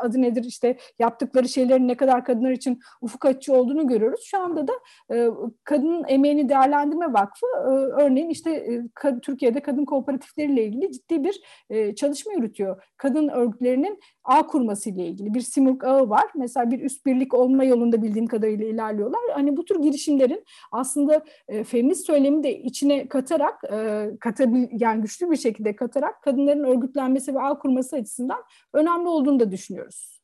[0.00, 4.20] adı nedir işte yaptıkları şeylerin ne kadar kadar kadınlar için ufuk açıcı olduğunu görüyoruz.
[4.24, 4.72] Şu anda da
[5.12, 5.28] e,
[5.64, 7.70] Kadının Emeğini Değerlendirme Vakfı e,
[8.02, 8.82] örneğin işte e,
[9.22, 11.40] Türkiye'de kadın kooperatifleriyle ilgili ciddi bir
[11.70, 12.82] e, çalışma yürütüyor.
[12.96, 16.24] Kadın örgütlerinin ağ kurması ile ilgili bir simurg ağı var.
[16.34, 19.20] Mesela bir üst birlik olma yolunda bildiğim kadarıyla ilerliyorlar.
[19.34, 25.30] Hani bu tür girişimlerin aslında e, feminist söylemi de içine katarak, e, katabil, yani güçlü
[25.30, 28.42] bir şekilde katarak kadınların örgütlenmesi ve ağ kurması açısından
[28.72, 30.15] önemli olduğunu da düşünüyoruz.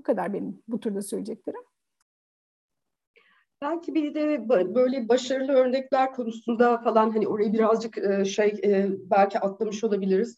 [0.00, 1.60] Bu kadar benim bu turda söyleyeceklerim.
[3.62, 9.38] Belki bir de böyle başarılı örnekler konusunda falan hani orayı birazcık e, şey e, belki
[9.38, 10.36] atlamış olabiliriz.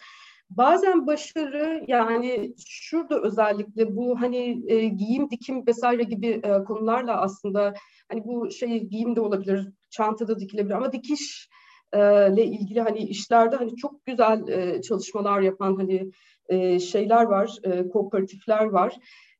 [0.51, 7.75] Bazen başarı yani şurada özellikle bu hani e, giyim dikim vesaire gibi konularla aslında
[8.09, 11.49] hani bu şey giyim de olabilir, çantada dikilebilir ama dikiş
[11.95, 14.43] ile ilgili hani işlerde hani çok güzel
[14.83, 16.11] çalışmalar yapan hani
[16.81, 17.59] şeyler var,
[17.93, 18.97] kooperatifler var.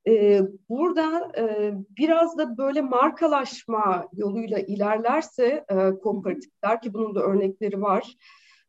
[0.09, 7.83] E, burada e, biraz da böyle markalaşma yoluyla ilerlerse e, kooperatifler ki bunun da örnekleri
[7.83, 8.17] var.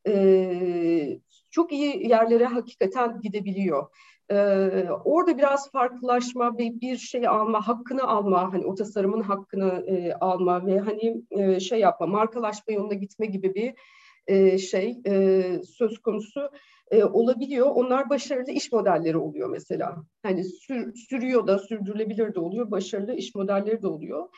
[0.08, 1.19] E,
[1.52, 3.88] çok iyi yerlere hakikaten gidebiliyor.
[4.32, 10.13] Ee, orada biraz farklılaşma ve bir şey alma, hakkını alma, hani o tasarımın hakkını e,
[10.13, 13.74] alma ve hani e, şey yapma, markalaşma yoluna gitme gibi bir
[14.58, 15.02] şey
[15.78, 16.50] söz konusu
[17.12, 17.68] olabiliyor.
[17.68, 19.96] Onlar başarılı iş modelleri oluyor mesela.
[20.24, 24.30] Hani sür, sürüyor da sürdürülebilir de oluyor, başarılı iş modelleri de oluyor.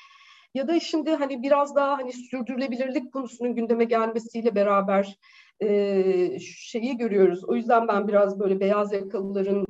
[0.54, 5.18] Ya da şimdi hani biraz daha hani sürdürülebilirlik konusunun gündeme gelmesiyle beraber
[6.40, 7.44] şeyi görüyoruz.
[7.48, 9.66] O yüzden ben biraz böyle beyaz yakalıların,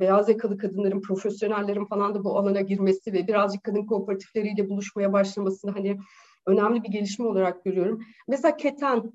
[0.00, 5.70] beyaz yakalı kadınların, profesyonellerin falan da bu alana girmesi ve birazcık kadın kooperatifleriyle buluşmaya başlamasını
[5.70, 5.98] hani
[6.46, 8.00] önemli bir gelişme olarak görüyorum.
[8.28, 9.12] Mesela Keten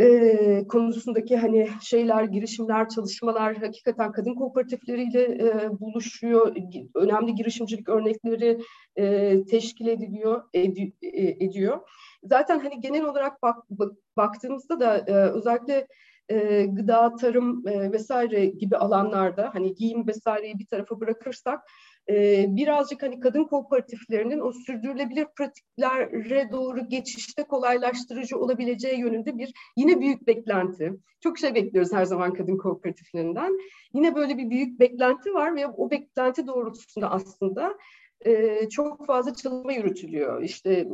[0.00, 6.56] e, konusundaki hani şeyler, girişimler, çalışmalar hakikaten kadın kooperatifleriyle e, buluşuyor.
[6.94, 8.58] Önemli girişimcilik örnekleri
[8.96, 11.80] e, teşkil ediliyor, edi, e, ediyor.
[12.24, 15.86] Zaten hani genel olarak bak, bak, baktığımızda da e, özellikle
[16.28, 21.60] e, gıda, tarım e, vesaire gibi alanlarda hani giyim vesaireyi bir tarafa bırakırsak
[22.10, 30.00] e, birazcık hani kadın kooperatiflerinin o sürdürülebilir pratiklere doğru geçişte kolaylaştırıcı olabileceği yönünde bir yine
[30.00, 30.92] büyük beklenti.
[31.20, 33.58] Çok şey bekliyoruz her zaman kadın kooperatiflerinden.
[33.94, 37.78] Yine böyle bir büyük beklenti var ve o beklenti doğrultusunda aslında
[38.20, 40.42] e, çok fazla çalışma yürütülüyor.
[40.42, 40.88] İşte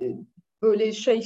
[0.00, 0.06] e,
[0.64, 1.22] böyle şey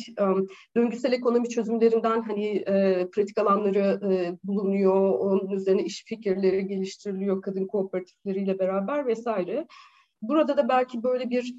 [0.76, 2.64] döngüsel ekonomi çözümlerinden hani
[3.12, 4.00] pratik alanları
[4.44, 5.18] bulunuyor.
[5.18, 9.66] Onun üzerine iş fikirleri geliştiriliyor kadın kooperatifleriyle beraber vesaire.
[10.22, 11.54] Burada da belki böyle bir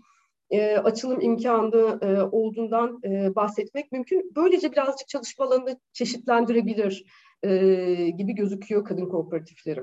[0.50, 4.32] e, açılım imkanı e, olduğundan e, bahsetmek mümkün.
[4.36, 7.06] Böylece birazcık çalışma alanını çeşitlendirebilir
[7.44, 7.50] e,
[8.10, 9.82] gibi gözüküyor kadın kooperatifleri.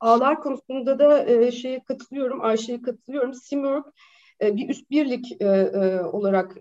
[0.00, 3.34] Ağlar konusunda da e, şeye katılıyorum, Ayşe'ye katılıyorum.
[3.34, 3.84] Simurg
[4.42, 6.56] bir üst birlik e, e, olarak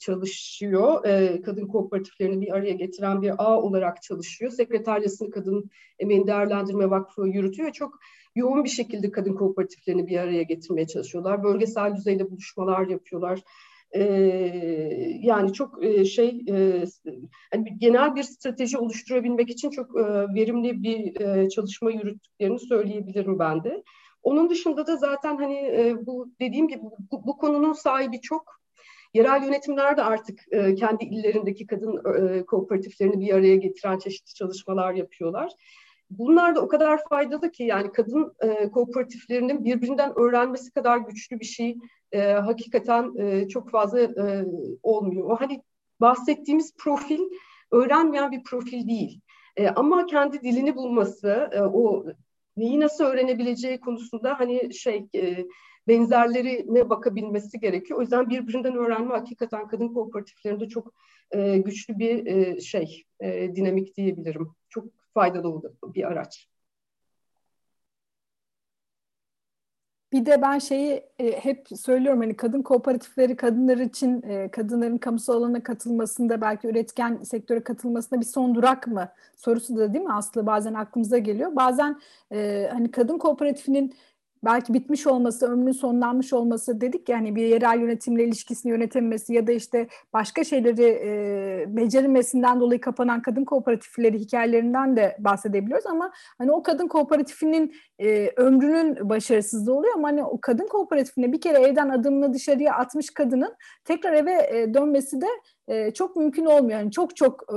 [0.00, 1.02] çalışıyor.
[1.44, 4.50] Kadın kooperatiflerini bir araya getiren bir ağ olarak çalışıyor.
[4.50, 7.72] Sekreteryasını Kadın Emeğini Değerlendirme Vakfı yürütüyor.
[7.72, 7.98] Çok
[8.34, 11.44] yoğun bir şekilde kadın kooperatiflerini bir araya getirmeye çalışıyorlar.
[11.44, 13.40] Bölgesel düzeyde buluşmalar yapıyorlar.
[13.94, 14.02] e,
[15.20, 16.84] yani çok e, şey e,
[17.52, 20.02] hani genel bir strateji oluşturabilmek için çok e,
[20.34, 23.82] verimli bir e, çalışma yürüttüklerini söyleyebilirim ben de.
[24.24, 28.64] Onun dışında da zaten hani e, bu dediğim gibi bu, bu konunun sahibi çok.
[29.14, 34.94] Yerel yönetimler de artık e, kendi illerindeki kadın e, kooperatiflerini bir araya getiren çeşitli çalışmalar
[34.94, 35.52] yapıyorlar.
[36.10, 41.44] Bunlar da o kadar faydalı ki yani kadın e, kooperatiflerinin birbirinden öğrenmesi kadar güçlü bir
[41.44, 41.76] şey
[42.12, 44.44] e, hakikaten e, çok fazla e,
[44.82, 45.30] olmuyor.
[45.30, 45.62] O hani
[46.00, 47.20] bahsettiğimiz profil
[47.72, 49.20] öğrenmeyen bir profil değil.
[49.56, 52.04] E, ama kendi dilini bulması, e, o
[52.56, 55.46] neyi nasıl öğrenebileceği konusunda hani şey e,
[55.88, 57.98] benzerlerine bakabilmesi gerekiyor.
[57.98, 60.94] O yüzden birbirinden öğrenme hakikaten kadın kooperatiflerinde çok
[61.30, 64.48] e, güçlü bir e, şey, e, dinamik diyebilirim.
[64.68, 64.84] Çok
[65.14, 66.48] faydalı oldu bir araç.
[70.14, 75.34] Bir de ben şeyi e, hep söylüyorum hani kadın kooperatifleri kadınlar için e, kadınların kamusal
[75.42, 80.46] alana katılmasında belki üretken sektöre katılmasında bir son durak mı sorusu da değil mi Aslı
[80.46, 81.56] bazen aklımıza geliyor.
[81.56, 82.00] Bazen
[82.32, 83.94] e, hani kadın kooperatifinin
[84.44, 89.46] belki bitmiş olması, ömrünün sonlanmış olması dedik ya hani bir yerel yönetimle ilişkisini yönetememesi ya
[89.46, 95.86] da işte başka şeyleri e, beceremesinden dolayı kapanan kadın kooperatifleri hikayelerinden de bahsedebiliyoruz.
[95.86, 101.40] Ama hani o kadın kooperatifinin e, ömrünün başarısızlığı oluyor ama hani o kadın kooperatifine bir
[101.40, 105.26] kere evden adımını dışarıya atmış kadının tekrar eve e, dönmesi de
[105.68, 106.78] e, çok mümkün olmuyor.
[106.78, 107.56] Yani çok çok e,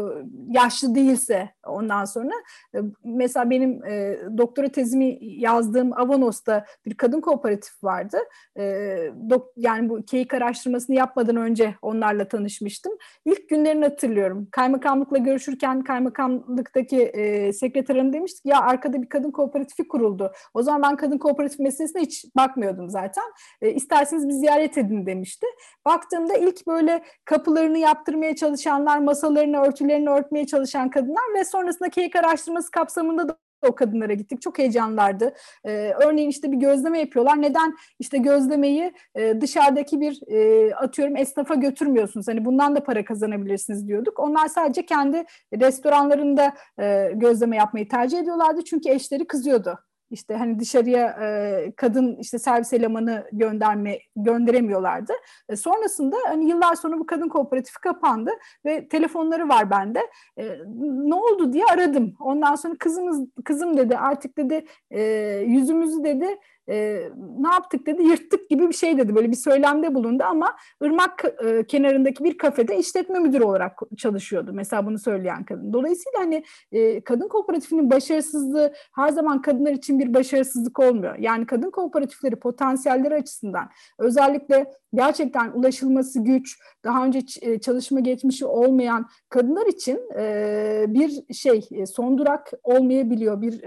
[0.50, 2.34] yaşlı değilse ondan sonra.
[2.76, 8.18] E, mesela benim e, doktora tezimi yazdığım Avanos'ta bir kadın kooperatif vardı.
[8.58, 8.98] E,
[9.30, 12.94] dok, yani bu keyik araştırmasını yapmadan önce onlarla tanışmıştım.
[13.26, 14.48] İlk günlerini hatırlıyorum.
[14.52, 20.32] Kaymakamlıkla görüşürken kaymakamlıktaki e, sekreter hanım demişti ki ya arkada bir kadın kooperatifi kuruldu.
[20.54, 23.24] O zaman ben kadın kooperatif meselesine hiç bakmıyordum zaten.
[23.62, 25.46] E, isterseniz bir ziyaret edin demişti.
[25.86, 32.16] Baktığımda ilk böyle kapılarını yap yaptırmaya çalışanlar, masalarını, örtülerini örtmeye çalışan kadınlar ve sonrasında keyik
[32.16, 33.38] araştırması kapsamında da
[33.68, 34.42] o kadınlara gittik.
[34.42, 35.34] Çok heyecanlardı.
[35.66, 37.42] Ee, örneğin işte bir gözleme yapıyorlar.
[37.42, 42.28] Neden işte gözlemeyi e, dışarıdaki bir e, atıyorum esnafa götürmüyorsunuz?
[42.28, 44.20] Hani bundan da para kazanabilirsiniz diyorduk.
[44.20, 45.26] Onlar sadece kendi
[45.60, 48.64] restoranlarında e, gözleme yapmayı tercih ediyorlardı.
[48.64, 55.14] Çünkü eşleri kızıyordu işte hani dışarıya e, kadın işte servis elemanı gönderme gönderemiyorlardı.
[55.50, 58.32] E, sonrasında hani yıllar sonra bu kadın kooperatifi kapandı
[58.66, 60.00] ve telefonları var bende.
[60.38, 62.16] E, ne oldu diye aradım.
[62.20, 65.02] Ondan sonra kızımız kızım dedi artık dedi e,
[65.48, 66.28] yüzümüzü dedi
[66.70, 67.10] e,
[67.40, 71.64] ne yaptık dedi yırttık gibi bir şey dedi böyle bir söylemde bulundu ama ırmak e,
[71.64, 75.74] kenarındaki bir kafede işletme müdürü olarak çalışıyordu mesela bunu söyleyen kadın.
[75.74, 81.16] Dolayısıyla hani e, kadın kooperatifinin başarısızlığı her zaman kadınlar için bir başarısızlık olmuyor.
[81.20, 89.08] Yani kadın kooperatifleri potansiyelleri açısından özellikle gerçekten ulaşılması güç, daha önce e, çalışma geçmişi olmayan
[89.30, 93.62] kadınlar için e, bir şey e, son durak olmayabiliyor, bir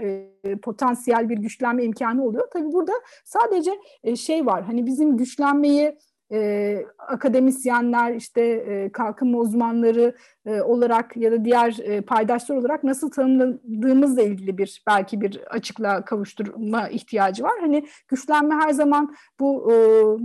[0.57, 2.47] potansiyel bir güçlenme imkanı oluyor.
[2.53, 2.90] Tabii burada
[3.25, 3.71] sadece
[4.15, 5.97] şey var, hani bizim güçlenmeyi
[6.31, 10.15] e, akademisyenler, işte e, kalkınma uzmanları
[10.45, 16.05] e, olarak ya da diğer e, paydaşlar olarak nasıl tanımladığımızla ilgili bir belki bir açıklığa
[16.05, 17.59] kavuşturma ihtiyacı var.
[17.61, 19.75] Hani güçlenme her zaman bu e,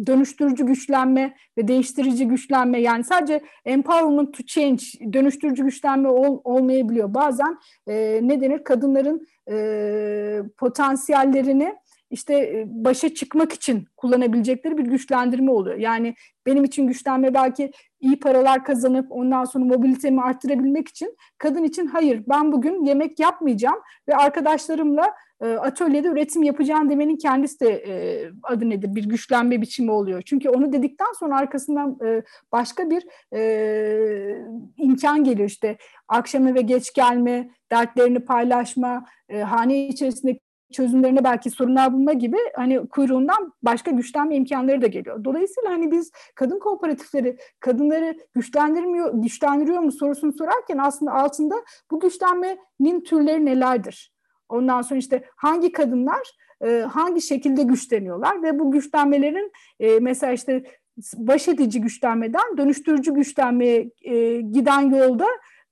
[0.07, 7.15] dönüştürücü güçlenme ve değiştirici güçlenme yani sadece empowerment to change dönüştürücü güçlenme ol, olmayabiliyor.
[7.15, 11.77] Bazen e, ne denir kadınların e, potansiyellerini
[12.11, 15.77] işte e, başa çıkmak için kullanabilecekleri bir güçlendirme oluyor.
[15.77, 16.15] Yani
[16.47, 22.23] benim için güçlenme belki iyi paralar kazanıp ondan sonra mobilitemi arttırabilmek için kadın için hayır
[22.29, 23.79] ben bugün yemek yapmayacağım
[24.09, 27.95] ve arkadaşlarımla e, atölyede üretim yapacağım demenin kendisi de e,
[28.43, 30.23] adı nedir bir güçlenme biçimi oluyor.
[30.23, 31.99] Çünkü onu dedikten sonra arkasından
[32.53, 33.05] başka bir
[34.77, 35.77] imkan geliyor işte
[36.09, 39.05] akşam eve geç gelme, dertlerini paylaşma,
[39.45, 40.39] hane içerisinde
[40.73, 45.25] çözümlerine belki sorunlar bulma gibi hani kuyruğundan başka güçlenme imkanları da geliyor.
[45.25, 51.55] Dolayısıyla hani biz kadın kooperatifleri kadınları güçlendirmiyor, güçlendiriyor mu sorusunu sorarken aslında altında
[51.91, 54.13] bu güçlenmenin türleri nelerdir?
[54.49, 56.33] Ondan sonra işte hangi kadınlar
[56.65, 60.63] e, hangi şekilde güçleniyorlar ve bu güçlenmelerin e, mesela işte
[61.17, 65.27] baş edici güçlenmeden dönüştürücü güçlenmeye e, giden yolda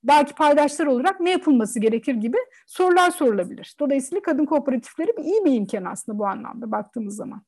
[0.07, 2.37] belki paydaşlar olarak ne yapılması gerekir gibi
[2.67, 3.75] sorular sorulabilir.
[3.79, 7.41] Dolayısıyla kadın kooperatifleri bir iyi bir imkan aslında bu anlamda baktığımız zaman.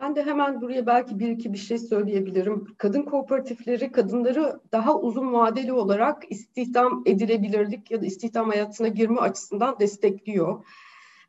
[0.00, 2.64] Ben de hemen buraya belki bir iki bir şey söyleyebilirim.
[2.78, 9.80] Kadın kooperatifleri kadınları daha uzun vadeli olarak istihdam edilebilirlik ya da istihdam hayatına girme açısından
[9.80, 10.64] destekliyor.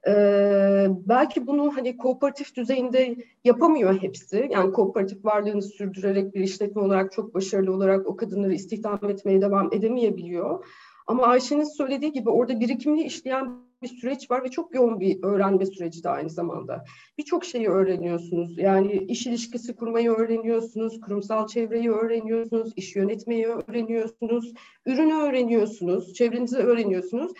[0.07, 4.47] Ee, belki bunu hani kooperatif düzeyinde yapamıyor hepsi.
[4.51, 9.73] Yani kooperatif varlığını sürdürerek bir işletme olarak çok başarılı olarak o kadınları istihdam etmeye devam
[9.73, 10.65] edemeyebiliyor.
[11.07, 15.65] Ama Ayşe'nin söylediği gibi orada birikimli işleyen bir süreç var ve çok yoğun bir öğrenme
[15.65, 16.85] süreci de aynı zamanda.
[17.17, 18.57] Birçok şeyi öğreniyorsunuz.
[18.57, 24.53] Yani iş ilişkisi kurmayı öğreniyorsunuz, kurumsal çevreyi öğreniyorsunuz, iş yönetmeyi öğreniyorsunuz,
[24.85, 27.31] ürünü öğreniyorsunuz, çevrenizi öğreniyorsunuz.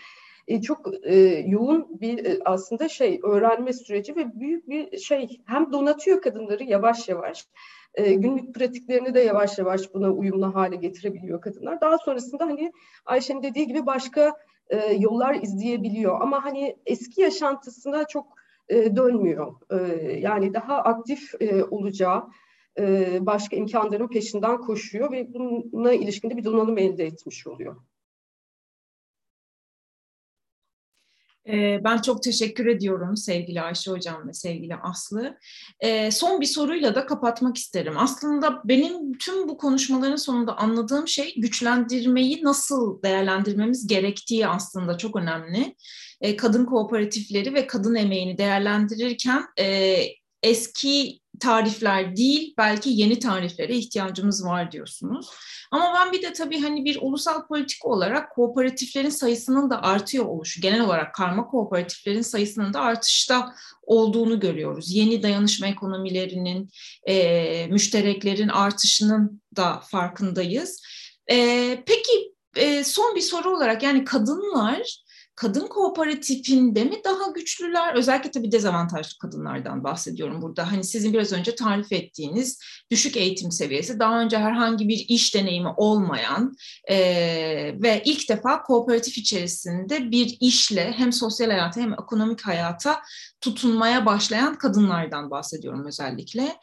[0.48, 5.72] E, çok e, yoğun bir e, aslında şey öğrenme süreci ve büyük bir şey hem
[5.72, 7.48] donatıyor kadınları yavaş yavaş
[7.98, 11.80] günlük pratiklerini de yavaş yavaş buna uyumlu hale getirebiliyor kadınlar.
[11.80, 12.72] Daha sonrasında hani
[13.04, 14.32] Ayşe'nin dediği gibi başka
[14.98, 18.26] yollar izleyebiliyor ama hani eski yaşantısına çok
[18.68, 19.54] e, dönmüyor.
[20.18, 21.34] Yani daha aktif
[21.70, 22.24] olacağı
[23.20, 25.34] başka imkanların peşinden koşuyor ve
[25.72, 27.76] buna ilişkinde bir donanım elde etmiş oluyor.
[31.84, 35.38] Ben çok teşekkür ediyorum sevgili Ayşe Hocam ve sevgili Aslı.
[36.10, 37.94] Son bir soruyla da kapatmak isterim.
[37.98, 45.74] Aslında benim tüm bu konuşmaların sonunda anladığım şey güçlendirmeyi nasıl değerlendirmemiz gerektiği aslında çok önemli.
[46.36, 49.44] Kadın kooperatifleri ve kadın emeğini değerlendirirken
[50.42, 55.30] eski tarifler değil belki yeni tariflere ihtiyacımız var diyorsunuz.
[55.70, 60.60] Ama ben bir de tabii hani bir ulusal politika olarak kooperatiflerin sayısının da artıyor oluşu,
[60.60, 64.94] genel olarak karma kooperatiflerin sayısının da artışta olduğunu görüyoruz.
[64.94, 66.70] Yeni dayanışma ekonomilerinin,
[67.08, 70.82] e, müştereklerin artışının da farkındayız.
[71.30, 71.36] E,
[71.86, 75.07] peki e, son bir soru olarak yani kadınlar
[75.38, 77.94] kadın kooperatifinde mi daha güçlüler?
[77.94, 80.72] Özellikle tabii dezavantajlı kadınlardan bahsediyorum burada.
[80.72, 82.60] Hani sizin biraz önce tarif ettiğiniz
[82.90, 86.56] düşük eğitim seviyesi, daha önce herhangi bir iş deneyimi olmayan
[86.90, 86.96] e,
[87.82, 93.00] ve ilk defa kooperatif içerisinde bir işle hem sosyal hayata hem ekonomik hayata
[93.40, 96.56] tutunmaya başlayan kadınlardan bahsediyorum özellikle.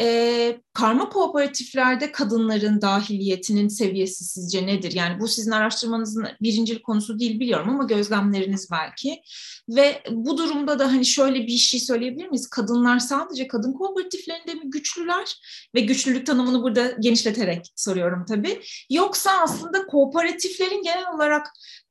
[0.00, 4.92] E, karma kooperatiflerde kadınların dahiliyetinin seviyesi sizce nedir?
[4.92, 9.22] Yani bu sizin araştırmanızın birincil konusu değil biliyorum ama gözlemleriniz belki.
[9.68, 12.50] Ve bu durumda da hani şöyle bir şey söyleyebilir miyiz?
[12.50, 15.36] Kadınlar sadece kadın kooperatiflerinde mi güçlüler?
[15.74, 18.62] Ve güçlülük tanımını burada genişleterek soruyorum tabii.
[18.90, 21.46] Yoksa aslında kooperatiflerin genel olarak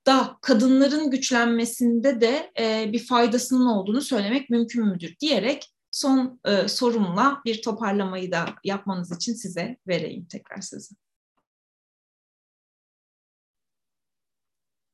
[0.05, 7.41] da kadınların güçlenmesinde de e, bir faydasının olduğunu söylemek mümkün müdür diyerek son e, sorumla
[7.45, 10.95] bir toparlamayı da yapmanız için size vereyim tekrar sözü.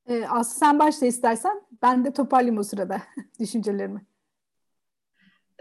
[0.08, 1.62] Ee, Aslı sen başla istersen.
[1.82, 3.02] Ben de toparlayayım o sırada
[3.40, 4.06] düşüncelerimi.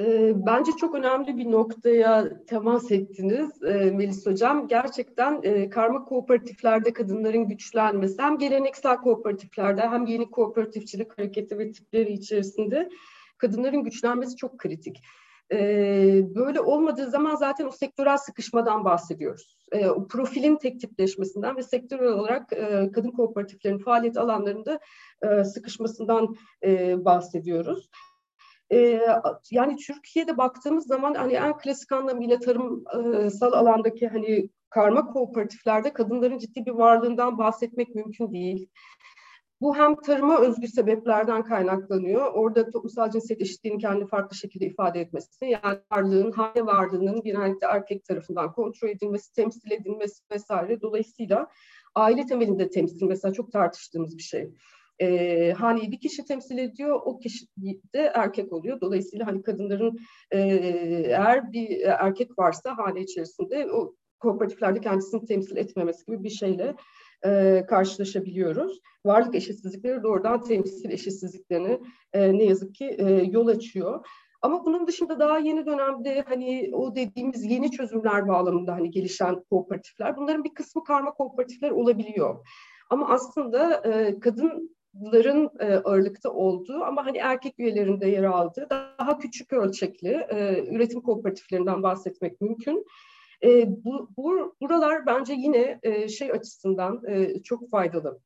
[0.01, 4.69] Ee, bence çok önemli bir noktaya temas ettiniz e, Melis Hocam.
[4.69, 12.13] Gerçekten e, karma kooperatiflerde kadınların güçlenmesi hem geleneksel kooperatiflerde hem yeni kooperatifçilik hareketi ve tipleri
[12.13, 12.89] içerisinde
[13.39, 15.03] kadınların güçlenmesi çok kritik.
[15.53, 19.59] Ee, böyle olmadığı zaman zaten o sektörel sıkışmadan bahsediyoruz.
[19.73, 24.81] Ee, o profilin tek tipleşmesinden ve sektörel olarak e, kadın kooperatiflerin faaliyet alanlarında
[25.23, 27.91] e, sıkışmasından e, bahsediyoruz.
[28.73, 29.01] Ee,
[29.51, 36.67] yani Türkiye'de baktığımız zaman hani en klasik anlamıyla tarımsal alandaki hani karma kooperatiflerde kadınların ciddi
[36.67, 38.69] bir varlığından bahsetmek mümkün değil.
[39.61, 42.33] Bu hem tarıma özgü sebeplerden kaynaklanıyor.
[42.33, 48.05] Orada toplumsal cinsiyet eşitliğini kendi farklı şekilde ifade etmesi, yani varlığın, hane varlığının genellikle erkek
[48.05, 50.81] tarafından kontrol edilmesi, temsil edilmesi vesaire.
[50.81, 51.49] Dolayısıyla
[51.95, 54.51] aile temelinde temsil mesela çok tartıştığımız bir şey.
[54.99, 57.47] E, haneyi bir kişi temsil ediyor, o kişi
[57.95, 58.81] de erkek oluyor.
[58.81, 59.99] Dolayısıyla hani kadınların
[60.31, 60.39] e,
[61.07, 66.75] eğer bir erkek varsa hane içerisinde o kooperatiflerde kendisini temsil etmemesi gibi bir şeyle
[67.25, 68.81] e, karşılaşabiliyoruz.
[69.05, 71.81] Varlık eşitsizlikleri doğrudan temsil eşitsizliklerini
[72.13, 74.07] e, ne yazık ki e, yol açıyor.
[74.43, 80.17] Ama bunun dışında daha yeni dönemde hani o dediğimiz yeni çözümler bağlamında hani gelişen kooperatifler,
[80.17, 82.47] bunların bir kısmı karma kooperatifler olabiliyor.
[82.91, 89.53] Ama aslında e, kadınların e, ağırlıkta olduğu ama hani erkek üyelerinde yer aldığı daha küçük
[89.53, 92.87] ölçekli e, üretim kooperatiflerinden bahsetmek mümkün.
[93.45, 98.21] E, bu, bu buralar bence yine e, şey açısından e, çok faydalı.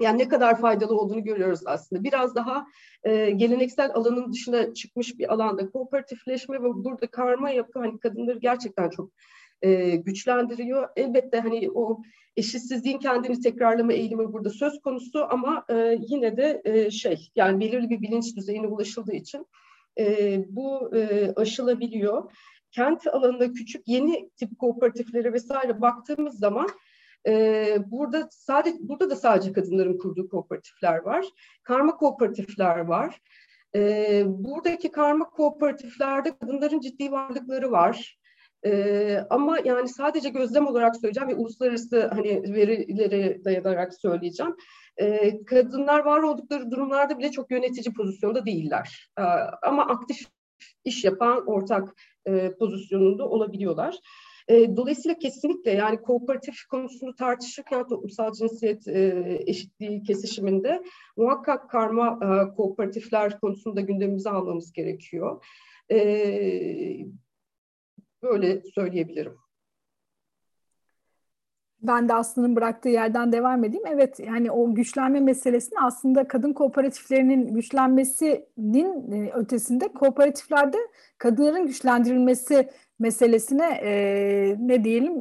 [0.00, 2.04] Yani ne kadar faydalı olduğunu görüyoruz aslında.
[2.04, 2.66] Biraz daha
[3.04, 8.90] e, geleneksel alanın dışına çıkmış bir alanda kooperatifleşme ve burada karma yapı hani kadınları gerçekten
[8.90, 9.10] çok
[9.62, 10.88] e, güçlendiriyor.
[10.96, 12.02] Elbette hani o
[12.36, 17.90] eşitsizliğin kendini tekrarlama eğilimi burada söz konusu ama e, yine de e, şey yani belirli
[17.90, 19.46] bir bilinç düzeyine ulaşıldığı için
[19.98, 22.32] e, bu e, aşılabiliyor
[22.70, 26.68] kent alanında küçük yeni tip kooperatiflere vesaire baktığımız zaman
[27.26, 31.24] e, burada sadece burada da sadece kadınların kurduğu kooperatifler var.
[31.62, 33.20] Karma kooperatifler var.
[33.74, 38.20] E, buradaki karma kooperatiflerde kadınların ciddi varlıkları var.
[38.64, 44.56] Ee, ama yani sadece gözlem olarak söyleyeceğim ve uluslararası hani verilere dayanarak söyleyeceğim.
[44.96, 49.10] Ee, kadınlar var oldukları durumlarda bile çok yönetici pozisyonda değiller.
[49.18, 49.22] Ee,
[49.62, 50.26] ama aktif
[50.84, 51.94] iş yapan ortak
[52.26, 53.96] e, pozisyonunda olabiliyorlar.
[54.48, 60.82] E, dolayısıyla kesinlikle yani kooperatif konusunu tartışırken toplumsal cinsiyet e, eşitliği kesişiminde
[61.16, 65.44] muhakkak karma e, kooperatifler konusunda gündemimize almamız gerekiyor.
[65.90, 65.98] E,
[68.22, 69.38] böyle söyleyebilirim.
[71.82, 73.84] Ben de Aslı'nın bıraktığı yerden devam edeyim.
[73.86, 80.76] Evet yani o güçlenme meselesini aslında kadın kooperatiflerinin güçlenmesinin e, ötesinde kooperatiflerde
[81.18, 82.68] kadınların güçlendirilmesi
[82.98, 83.92] meselesine e,
[84.58, 85.20] ne diyelim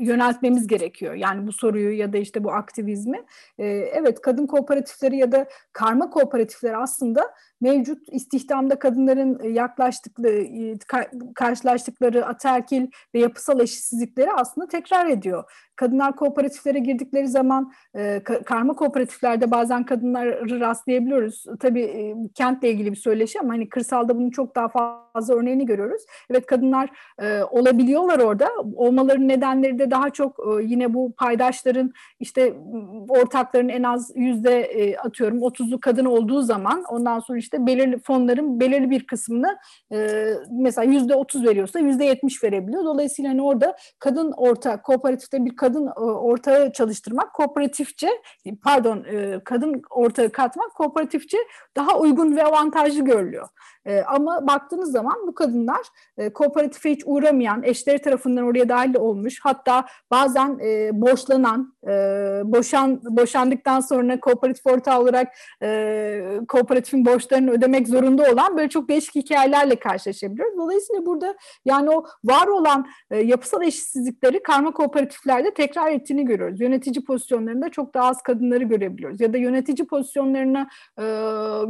[0.00, 1.14] yöneltmemiz gerekiyor.
[1.14, 3.24] Yani bu soruyu ya da işte bu aktivizmi.
[3.58, 10.46] E, evet kadın kooperatifleri ya da karma kooperatifler aslında mevcut istihdamda kadınların yaklaştıkları,
[11.34, 15.44] karşılaştıkları ataerkil ve yapısal eşitsizlikleri aslında tekrar ediyor.
[15.76, 21.44] Kadınlar kooperatiflere girdikleri zaman e, karma kooperatiflerde bazen kadınları rastlayabiliyoruz.
[21.60, 26.02] Tabii e, kentle ilgili bir söyleşi ama hani kırsalda bunun çok daha fazla örneğini görüyoruz.
[26.30, 28.48] Evet kadınlar e, olabiliyorlar orada.
[28.74, 32.54] Olmaların nedenleri de daha çok e, yine bu paydaşların işte
[33.08, 38.60] ortakların en az yüzde e, atıyorum 30'lu kadın olduğu zaman ondan sonra işte belirli fonların
[38.60, 39.58] belirli bir kısmını
[39.92, 42.84] e, mesela yüzde 30 veriyorsa yüzde 70 verebiliyor.
[42.84, 48.08] Dolayısıyla hani orada kadın orta kooperatifte bir kadın e, ortağı çalıştırmak kooperatifçe
[48.64, 51.38] pardon e, kadın ortağı katmak kooperatifçe
[51.76, 53.48] daha uygun ve avantajlı görülüyor.
[53.86, 55.86] E, ama baktığınız zaman bu kadınlar
[56.18, 61.90] e, kooperatife hiç uğramayan, eşleri tarafından oraya dahil olmuş, hatta bazen e, borçlanan, e,
[62.44, 65.28] boşan boşandıktan sonra kooperatif ortağı olarak
[65.62, 67.04] e, kooperatifin
[67.36, 70.58] borçlarını ödemek zorunda olan böyle çok değişik hikayelerle karşılaşabiliyoruz.
[70.58, 76.60] Dolayısıyla burada yani o var olan e, yapısal eşitsizlikleri karma kooperatiflerde tekrar ettiğini görüyoruz.
[76.60, 79.20] Yönetici pozisyonlarında çok daha az kadınları görebiliyoruz.
[79.20, 80.68] Ya da yönetici pozisyonlarına
[80.98, 81.04] e,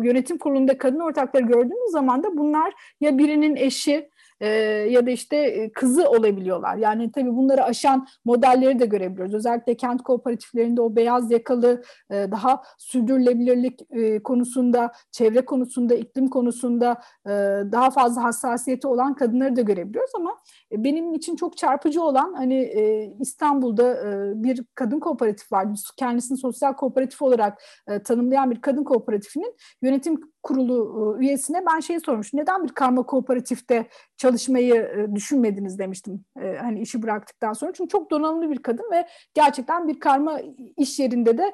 [0.06, 4.10] yönetim kurulunda kadın ortakları gördüğümüz zaman zamanda bunlar ya birinin eşi
[4.40, 4.48] e,
[4.90, 6.76] ya da işte kızı olabiliyorlar.
[6.76, 9.34] Yani tabii bunları aşan modelleri de görebiliyoruz.
[9.34, 17.00] Özellikle kent kooperatiflerinde o beyaz yakalı e, daha sürdürülebilirlik e, konusunda, çevre konusunda, iklim konusunda
[17.26, 17.30] e,
[17.72, 20.38] daha fazla hassasiyeti olan kadınları da görebiliyoruz ama
[20.72, 25.66] e, benim için çok çarpıcı olan hani e, İstanbul'da e, bir kadın kooperatif var.
[25.96, 32.00] Kendisini sosyal kooperatif olarak e, tanımlayan bir kadın kooperatifinin yönetim kurulu e, üyesine ben şey
[32.00, 32.40] sormuştum.
[32.40, 33.86] Neden bir karma kooperatifte
[34.16, 36.24] çalışmayı e, düşünmediniz demiştim.
[36.42, 37.72] E, hani işi bıraktıktan sonra.
[37.72, 40.40] Çünkü çok donanımlı bir kadın ve gerçekten bir karma
[40.76, 41.52] iş yerinde de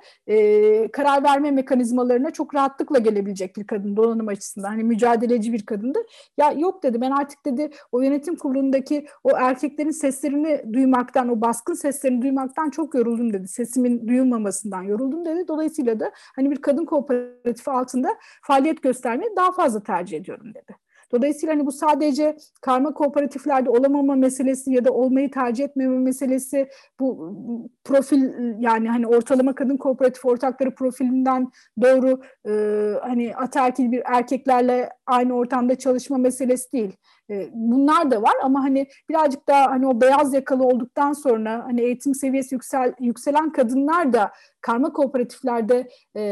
[0.92, 4.68] karar verme mekanizmalarına çok rahatlıkla gelebilecek bir kadın donanım açısından.
[4.68, 5.98] Hani mücadeleci bir kadındı.
[6.36, 11.74] Ya yok dedi ben artık dedi o yönetim kurulundaki o erkeklerin seslerini duymaktan, o baskın
[11.74, 13.48] seslerini duymaktan çok yoruldum dedi.
[13.48, 15.48] Sesimin duyulmamasından yoruldum dedi.
[15.48, 18.08] Dolayısıyla da hani bir kadın kooperatifi altında
[18.42, 20.76] faaliyet göstermeyi daha fazla tercih ediyorum dedi.
[21.12, 26.68] Dolayısıyla hani bu sadece karma kooperatiflerde olamama meselesi ya da olmayı tercih etmeme meselesi
[27.00, 27.36] bu
[27.84, 31.50] profil yani hani ortalama kadın kooperatif ortakları profilinden
[31.82, 32.52] doğru e,
[33.00, 36.96] hani ataerkil bir erkeklerle aynı ortamda çalışma meselesi değil.
[37.32, 41.80] E, bunlar da var ama hani birazcık daha hani o beyaz yakalı olduktan sonra hani
[41.80, 46.22] eğitim seviyesi yüksel, yükselen kadınlar da karma kooperatiflerde e,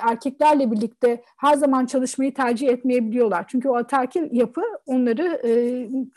[0.00, 3.44] erkeklerle birlikte her zaman çalışmayı tercih etmeyebiliyorlar.
[3.48, 5.50] Çünkü o ataerkil yapı onları e,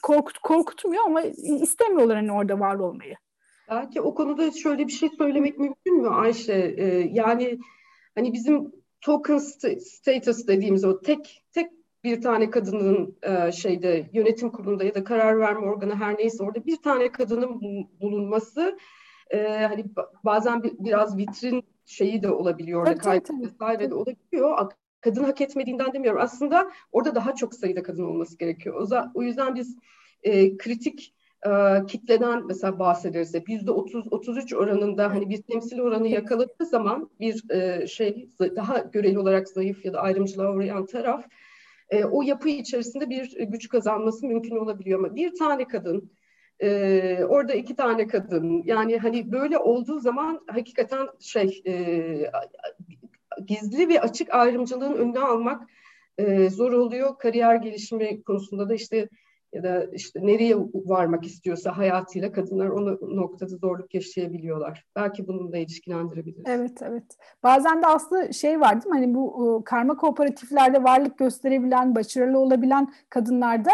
[0.03, 1.21] korkut, korkutmuyor ama
[1.61, 3.15] istemiyorlar hani orada var olmayı.
[3.69, 6.75] Belki o konuda şöyle bir şey söylemek mümkün mü Ayşe?
[6.77, 7.59] Ee, yani
[8.15, 8.71] hani bizim
[9.01, 11.71] token status dediğimiz o tek tek
[12.03, 16.65] bir tane kadının e, şeyde yönetim kurulunda ya da karar verme organı her neyse orada
[16.65, 17.61] bir tane kadının
[18.01, 18.77] bulunması
[19.29, 19.85] e, hani
[20.23, 24.71] bazen bir, biraz vitrin şeyi de olabiliyor orada kayıp vesaire de olabiliyor.
[25.01, 26.21] Kadın hak etmediğinden demiyorum.
[26.21, 28.87] Aslında orada daha çok sayıda kadın olması gerekiyor.
[28.91, 29.77] O, o yüzden biz
[30.23, 33.49] e, kritik e, kitleden mesela bahsederiz hep.
[33.49, 39.49] Yüzde 30-33 oranında hani bir temsil oranı yakaladığı zaman bir e, şey daha göreli olarak
[39.49, 41.25] zayıf ya da ayrımcılığa uğrayan taraf
[41.89, 46.11] e, o yapı içerisinde bir güç kazanması mümkün olabiliyor ama bir tane kadın
[46.59, 52.31] e, orada iki tane kadın yani hani böyle olduğu zaman hakikaten şey e,
[53.45, 55.69] gizli ve açık ayrımcılığın önüne almak
[56.17, 57.17] e, zor oluyor.
[57.17, 59.09] Kariyer gelişimi konusunda da işte
[59.53, 62.85] ya da işte nereye varmak istiyorsa hayatıyla kadınlar o
[63.15, 64.85] noktada zorluk yaşayabiliyorlar.
[64.95, 66.43] Belki bununla ilişkilendirebiliriz.
[66.45, 67.17] Evet, evet.
[67.43, 68.99] Bazen de aslında şey var değil mi?
[68.99, 73.71] Hani bu karma kooperatiflerde varlık gösterebilen, başarılı olabilen kadınlarda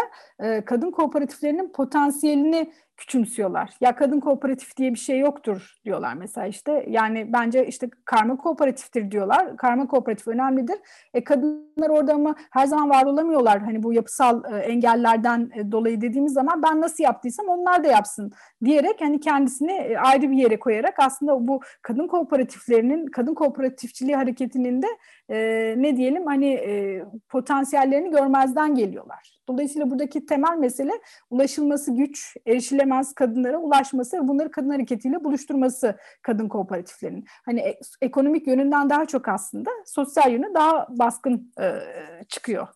[0.64, 3.70] kadın kooperatiflerinin potansiyelini küçümsüyorlar.
[3.80, 6.86] Ya kadın kooperatif diye bir şey yoktur diyorlar mesela işte.
[6.88, 9.56] Yani bence işte karma kooperatiftir diyorlar.
[9.56, 10.76] Karma kooperatif önemlidir.
[11.14, 13.58] E, kadınlar orada ama her zaman var olamıyorlar.
[13.58, 18.32] Hani bu yapısal e, engellerden e, dolayı dediğimiz zaman ben nasıl yaptıysam onlar da yapsın
[18.64, 24.82] diyerek hani kendisini e, ayrı bir yere koyarak aslında bu kadın kooperatiflerinin, kadın kooperatifçiliği hareketinin
[24.82, 24.86] de
[25.28, 29.40] e, ne diyelim hani e, potansiyellerini görmezden geliyorlar.
[29.48, 30.92] Dolayısıyla buradaki temel mesele
[31.30, 37.24] ulaşılması güç, erişilemez kadınlara ulaşması ve bunları kadın hareketiyle buluşturması kadın kooperatiflerinin.
[37.44, 41.80] Hani e, ekonomik yönünden daha çok aslında sosyal yönü daha baskın e,
[42.28, 42.68] çıkıyor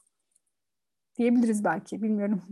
[1.19, 2.43] diyebiliriz belki bilmiyorum.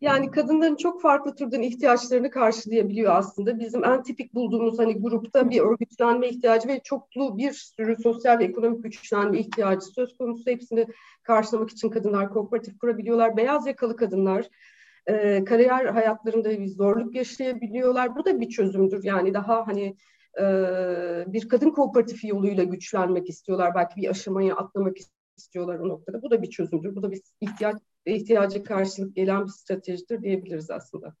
[0.00, 3.58] Yani kadınların çok farklı türden ihtiyaçlarını karşılayabiliyor aslında.
[3.58, 8.44] Bizim en tipik bulduğumuz hani grupta bir örgütlenme ihtiyacı ve çoklu bir sürü sosyal ve
[8.44, 10.50] ekonomik güçlenme ihtiyacı söz konusu.
[10.50, 10.86] Hepsini
[11.22, 13.36] karşılamak için kadınlar kooperatif kurabiliyorlar.
[13.36, 14.48] Beyaz yakalı kadınlar
[15.06, 18.16] e, kariyer hayatlarında bir zorluk yaşayabiliyorlar.
[18.16, 19.04] Bu da bir çözümdür.
[19.04, 19.96] Yani daha hani
[20.40, 20.44] e,
[21.26, 23.74] bir kadın kooperatifi yoluyla güçlenmek istiyorlar.
[23.74, 24.96] Belki bir aşamayı atlamak
[25.36, 26.22] istiyorlar o noktada.
[26.22, 26.96] Bu da bir çözümdür.
[26.96, 27.76] Bu da bir ihtiyaç
[28.06, 31.14] ihtiyacı karşılık gelen bir stratejidir diyebiliriz aslında.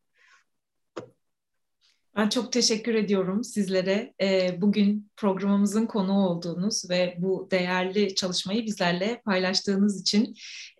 [2.16, 4.14] Ben çok teşekkür ediyorum sizlere.
[4.20, 10.34] E, bugün programımızın konuğu olduğunuz ve bu değerli çalışmayı bizlerle paylaştığınız için.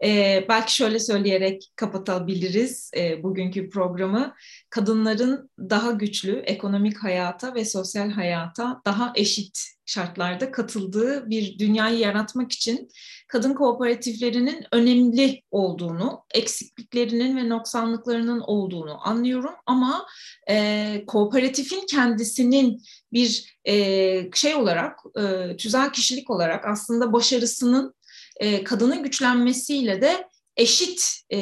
[0.04, 4.34] E, belki şöyle söyleyerek kapatabiliriz e, bugünkü programı.
[4.70, 12.52] Kadınların daha güçlü ekonomik hayata ve sosyal hayata daha eşit şartlarda katıldığı bir dünyayı yaratmak
[12.52, 12.88] için
[13.28, 20.06] kadın kooperatiflerinin önemli olduğunu, eksikliklerinin ve noksanlıklarının olduğunu anlıyorum ama
[20.50, 22.82] e, kooperatifin kendisinin
[23.12, 27.94] bir e, şey olarak, e, tüzel kişilik olarak aslında başarısının
[28.36, 31.38] e, kadının güçlenmesiyle de eşit e,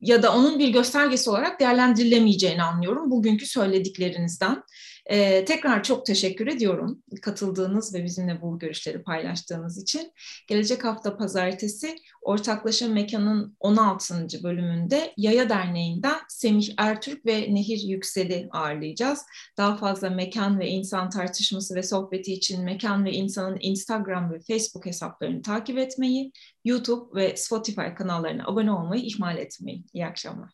[0.00, 4.62] ya da onun bir göstergesi olarak değerlendirilemeyeceğini anlıyorum bugünkü söylediklerinizden.
[5.06, 10.12] Ee, tekrar çok teşekkür ediyorum katıldığınız ve bizimle bu görüşleri paylaştığınız için.
[10.48, 14.26] Gelecek hafta pazartesi Ortaklaşa Mekan'ın 16.
[14.42, 19.22] bölümünde Yaya Derneği'nden Semih Ertürk ve Nehir Yüksel'i ağırlayacağız.
[19.56, 24.86] Daha fazla mekan ve insan tartışması ve sohbeti için Mekan ve İnsan'ın Instagram ve Facebook
[24.86, 26.32] hesaplarını takip etmeyi,
[26.64, 29.86] YouTube ve Spotify kanallarına abone olmayı ihmal etmeyin.
[29.92, 30.50] İyi akşamlar.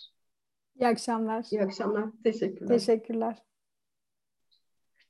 [0.80, 1.46] İyi akşamlar.
[1.50, 2.04] İyi akşamlar.
[2.24, 2.78] Teşekkürler.
[2.78, 3.49] Teşekkürler.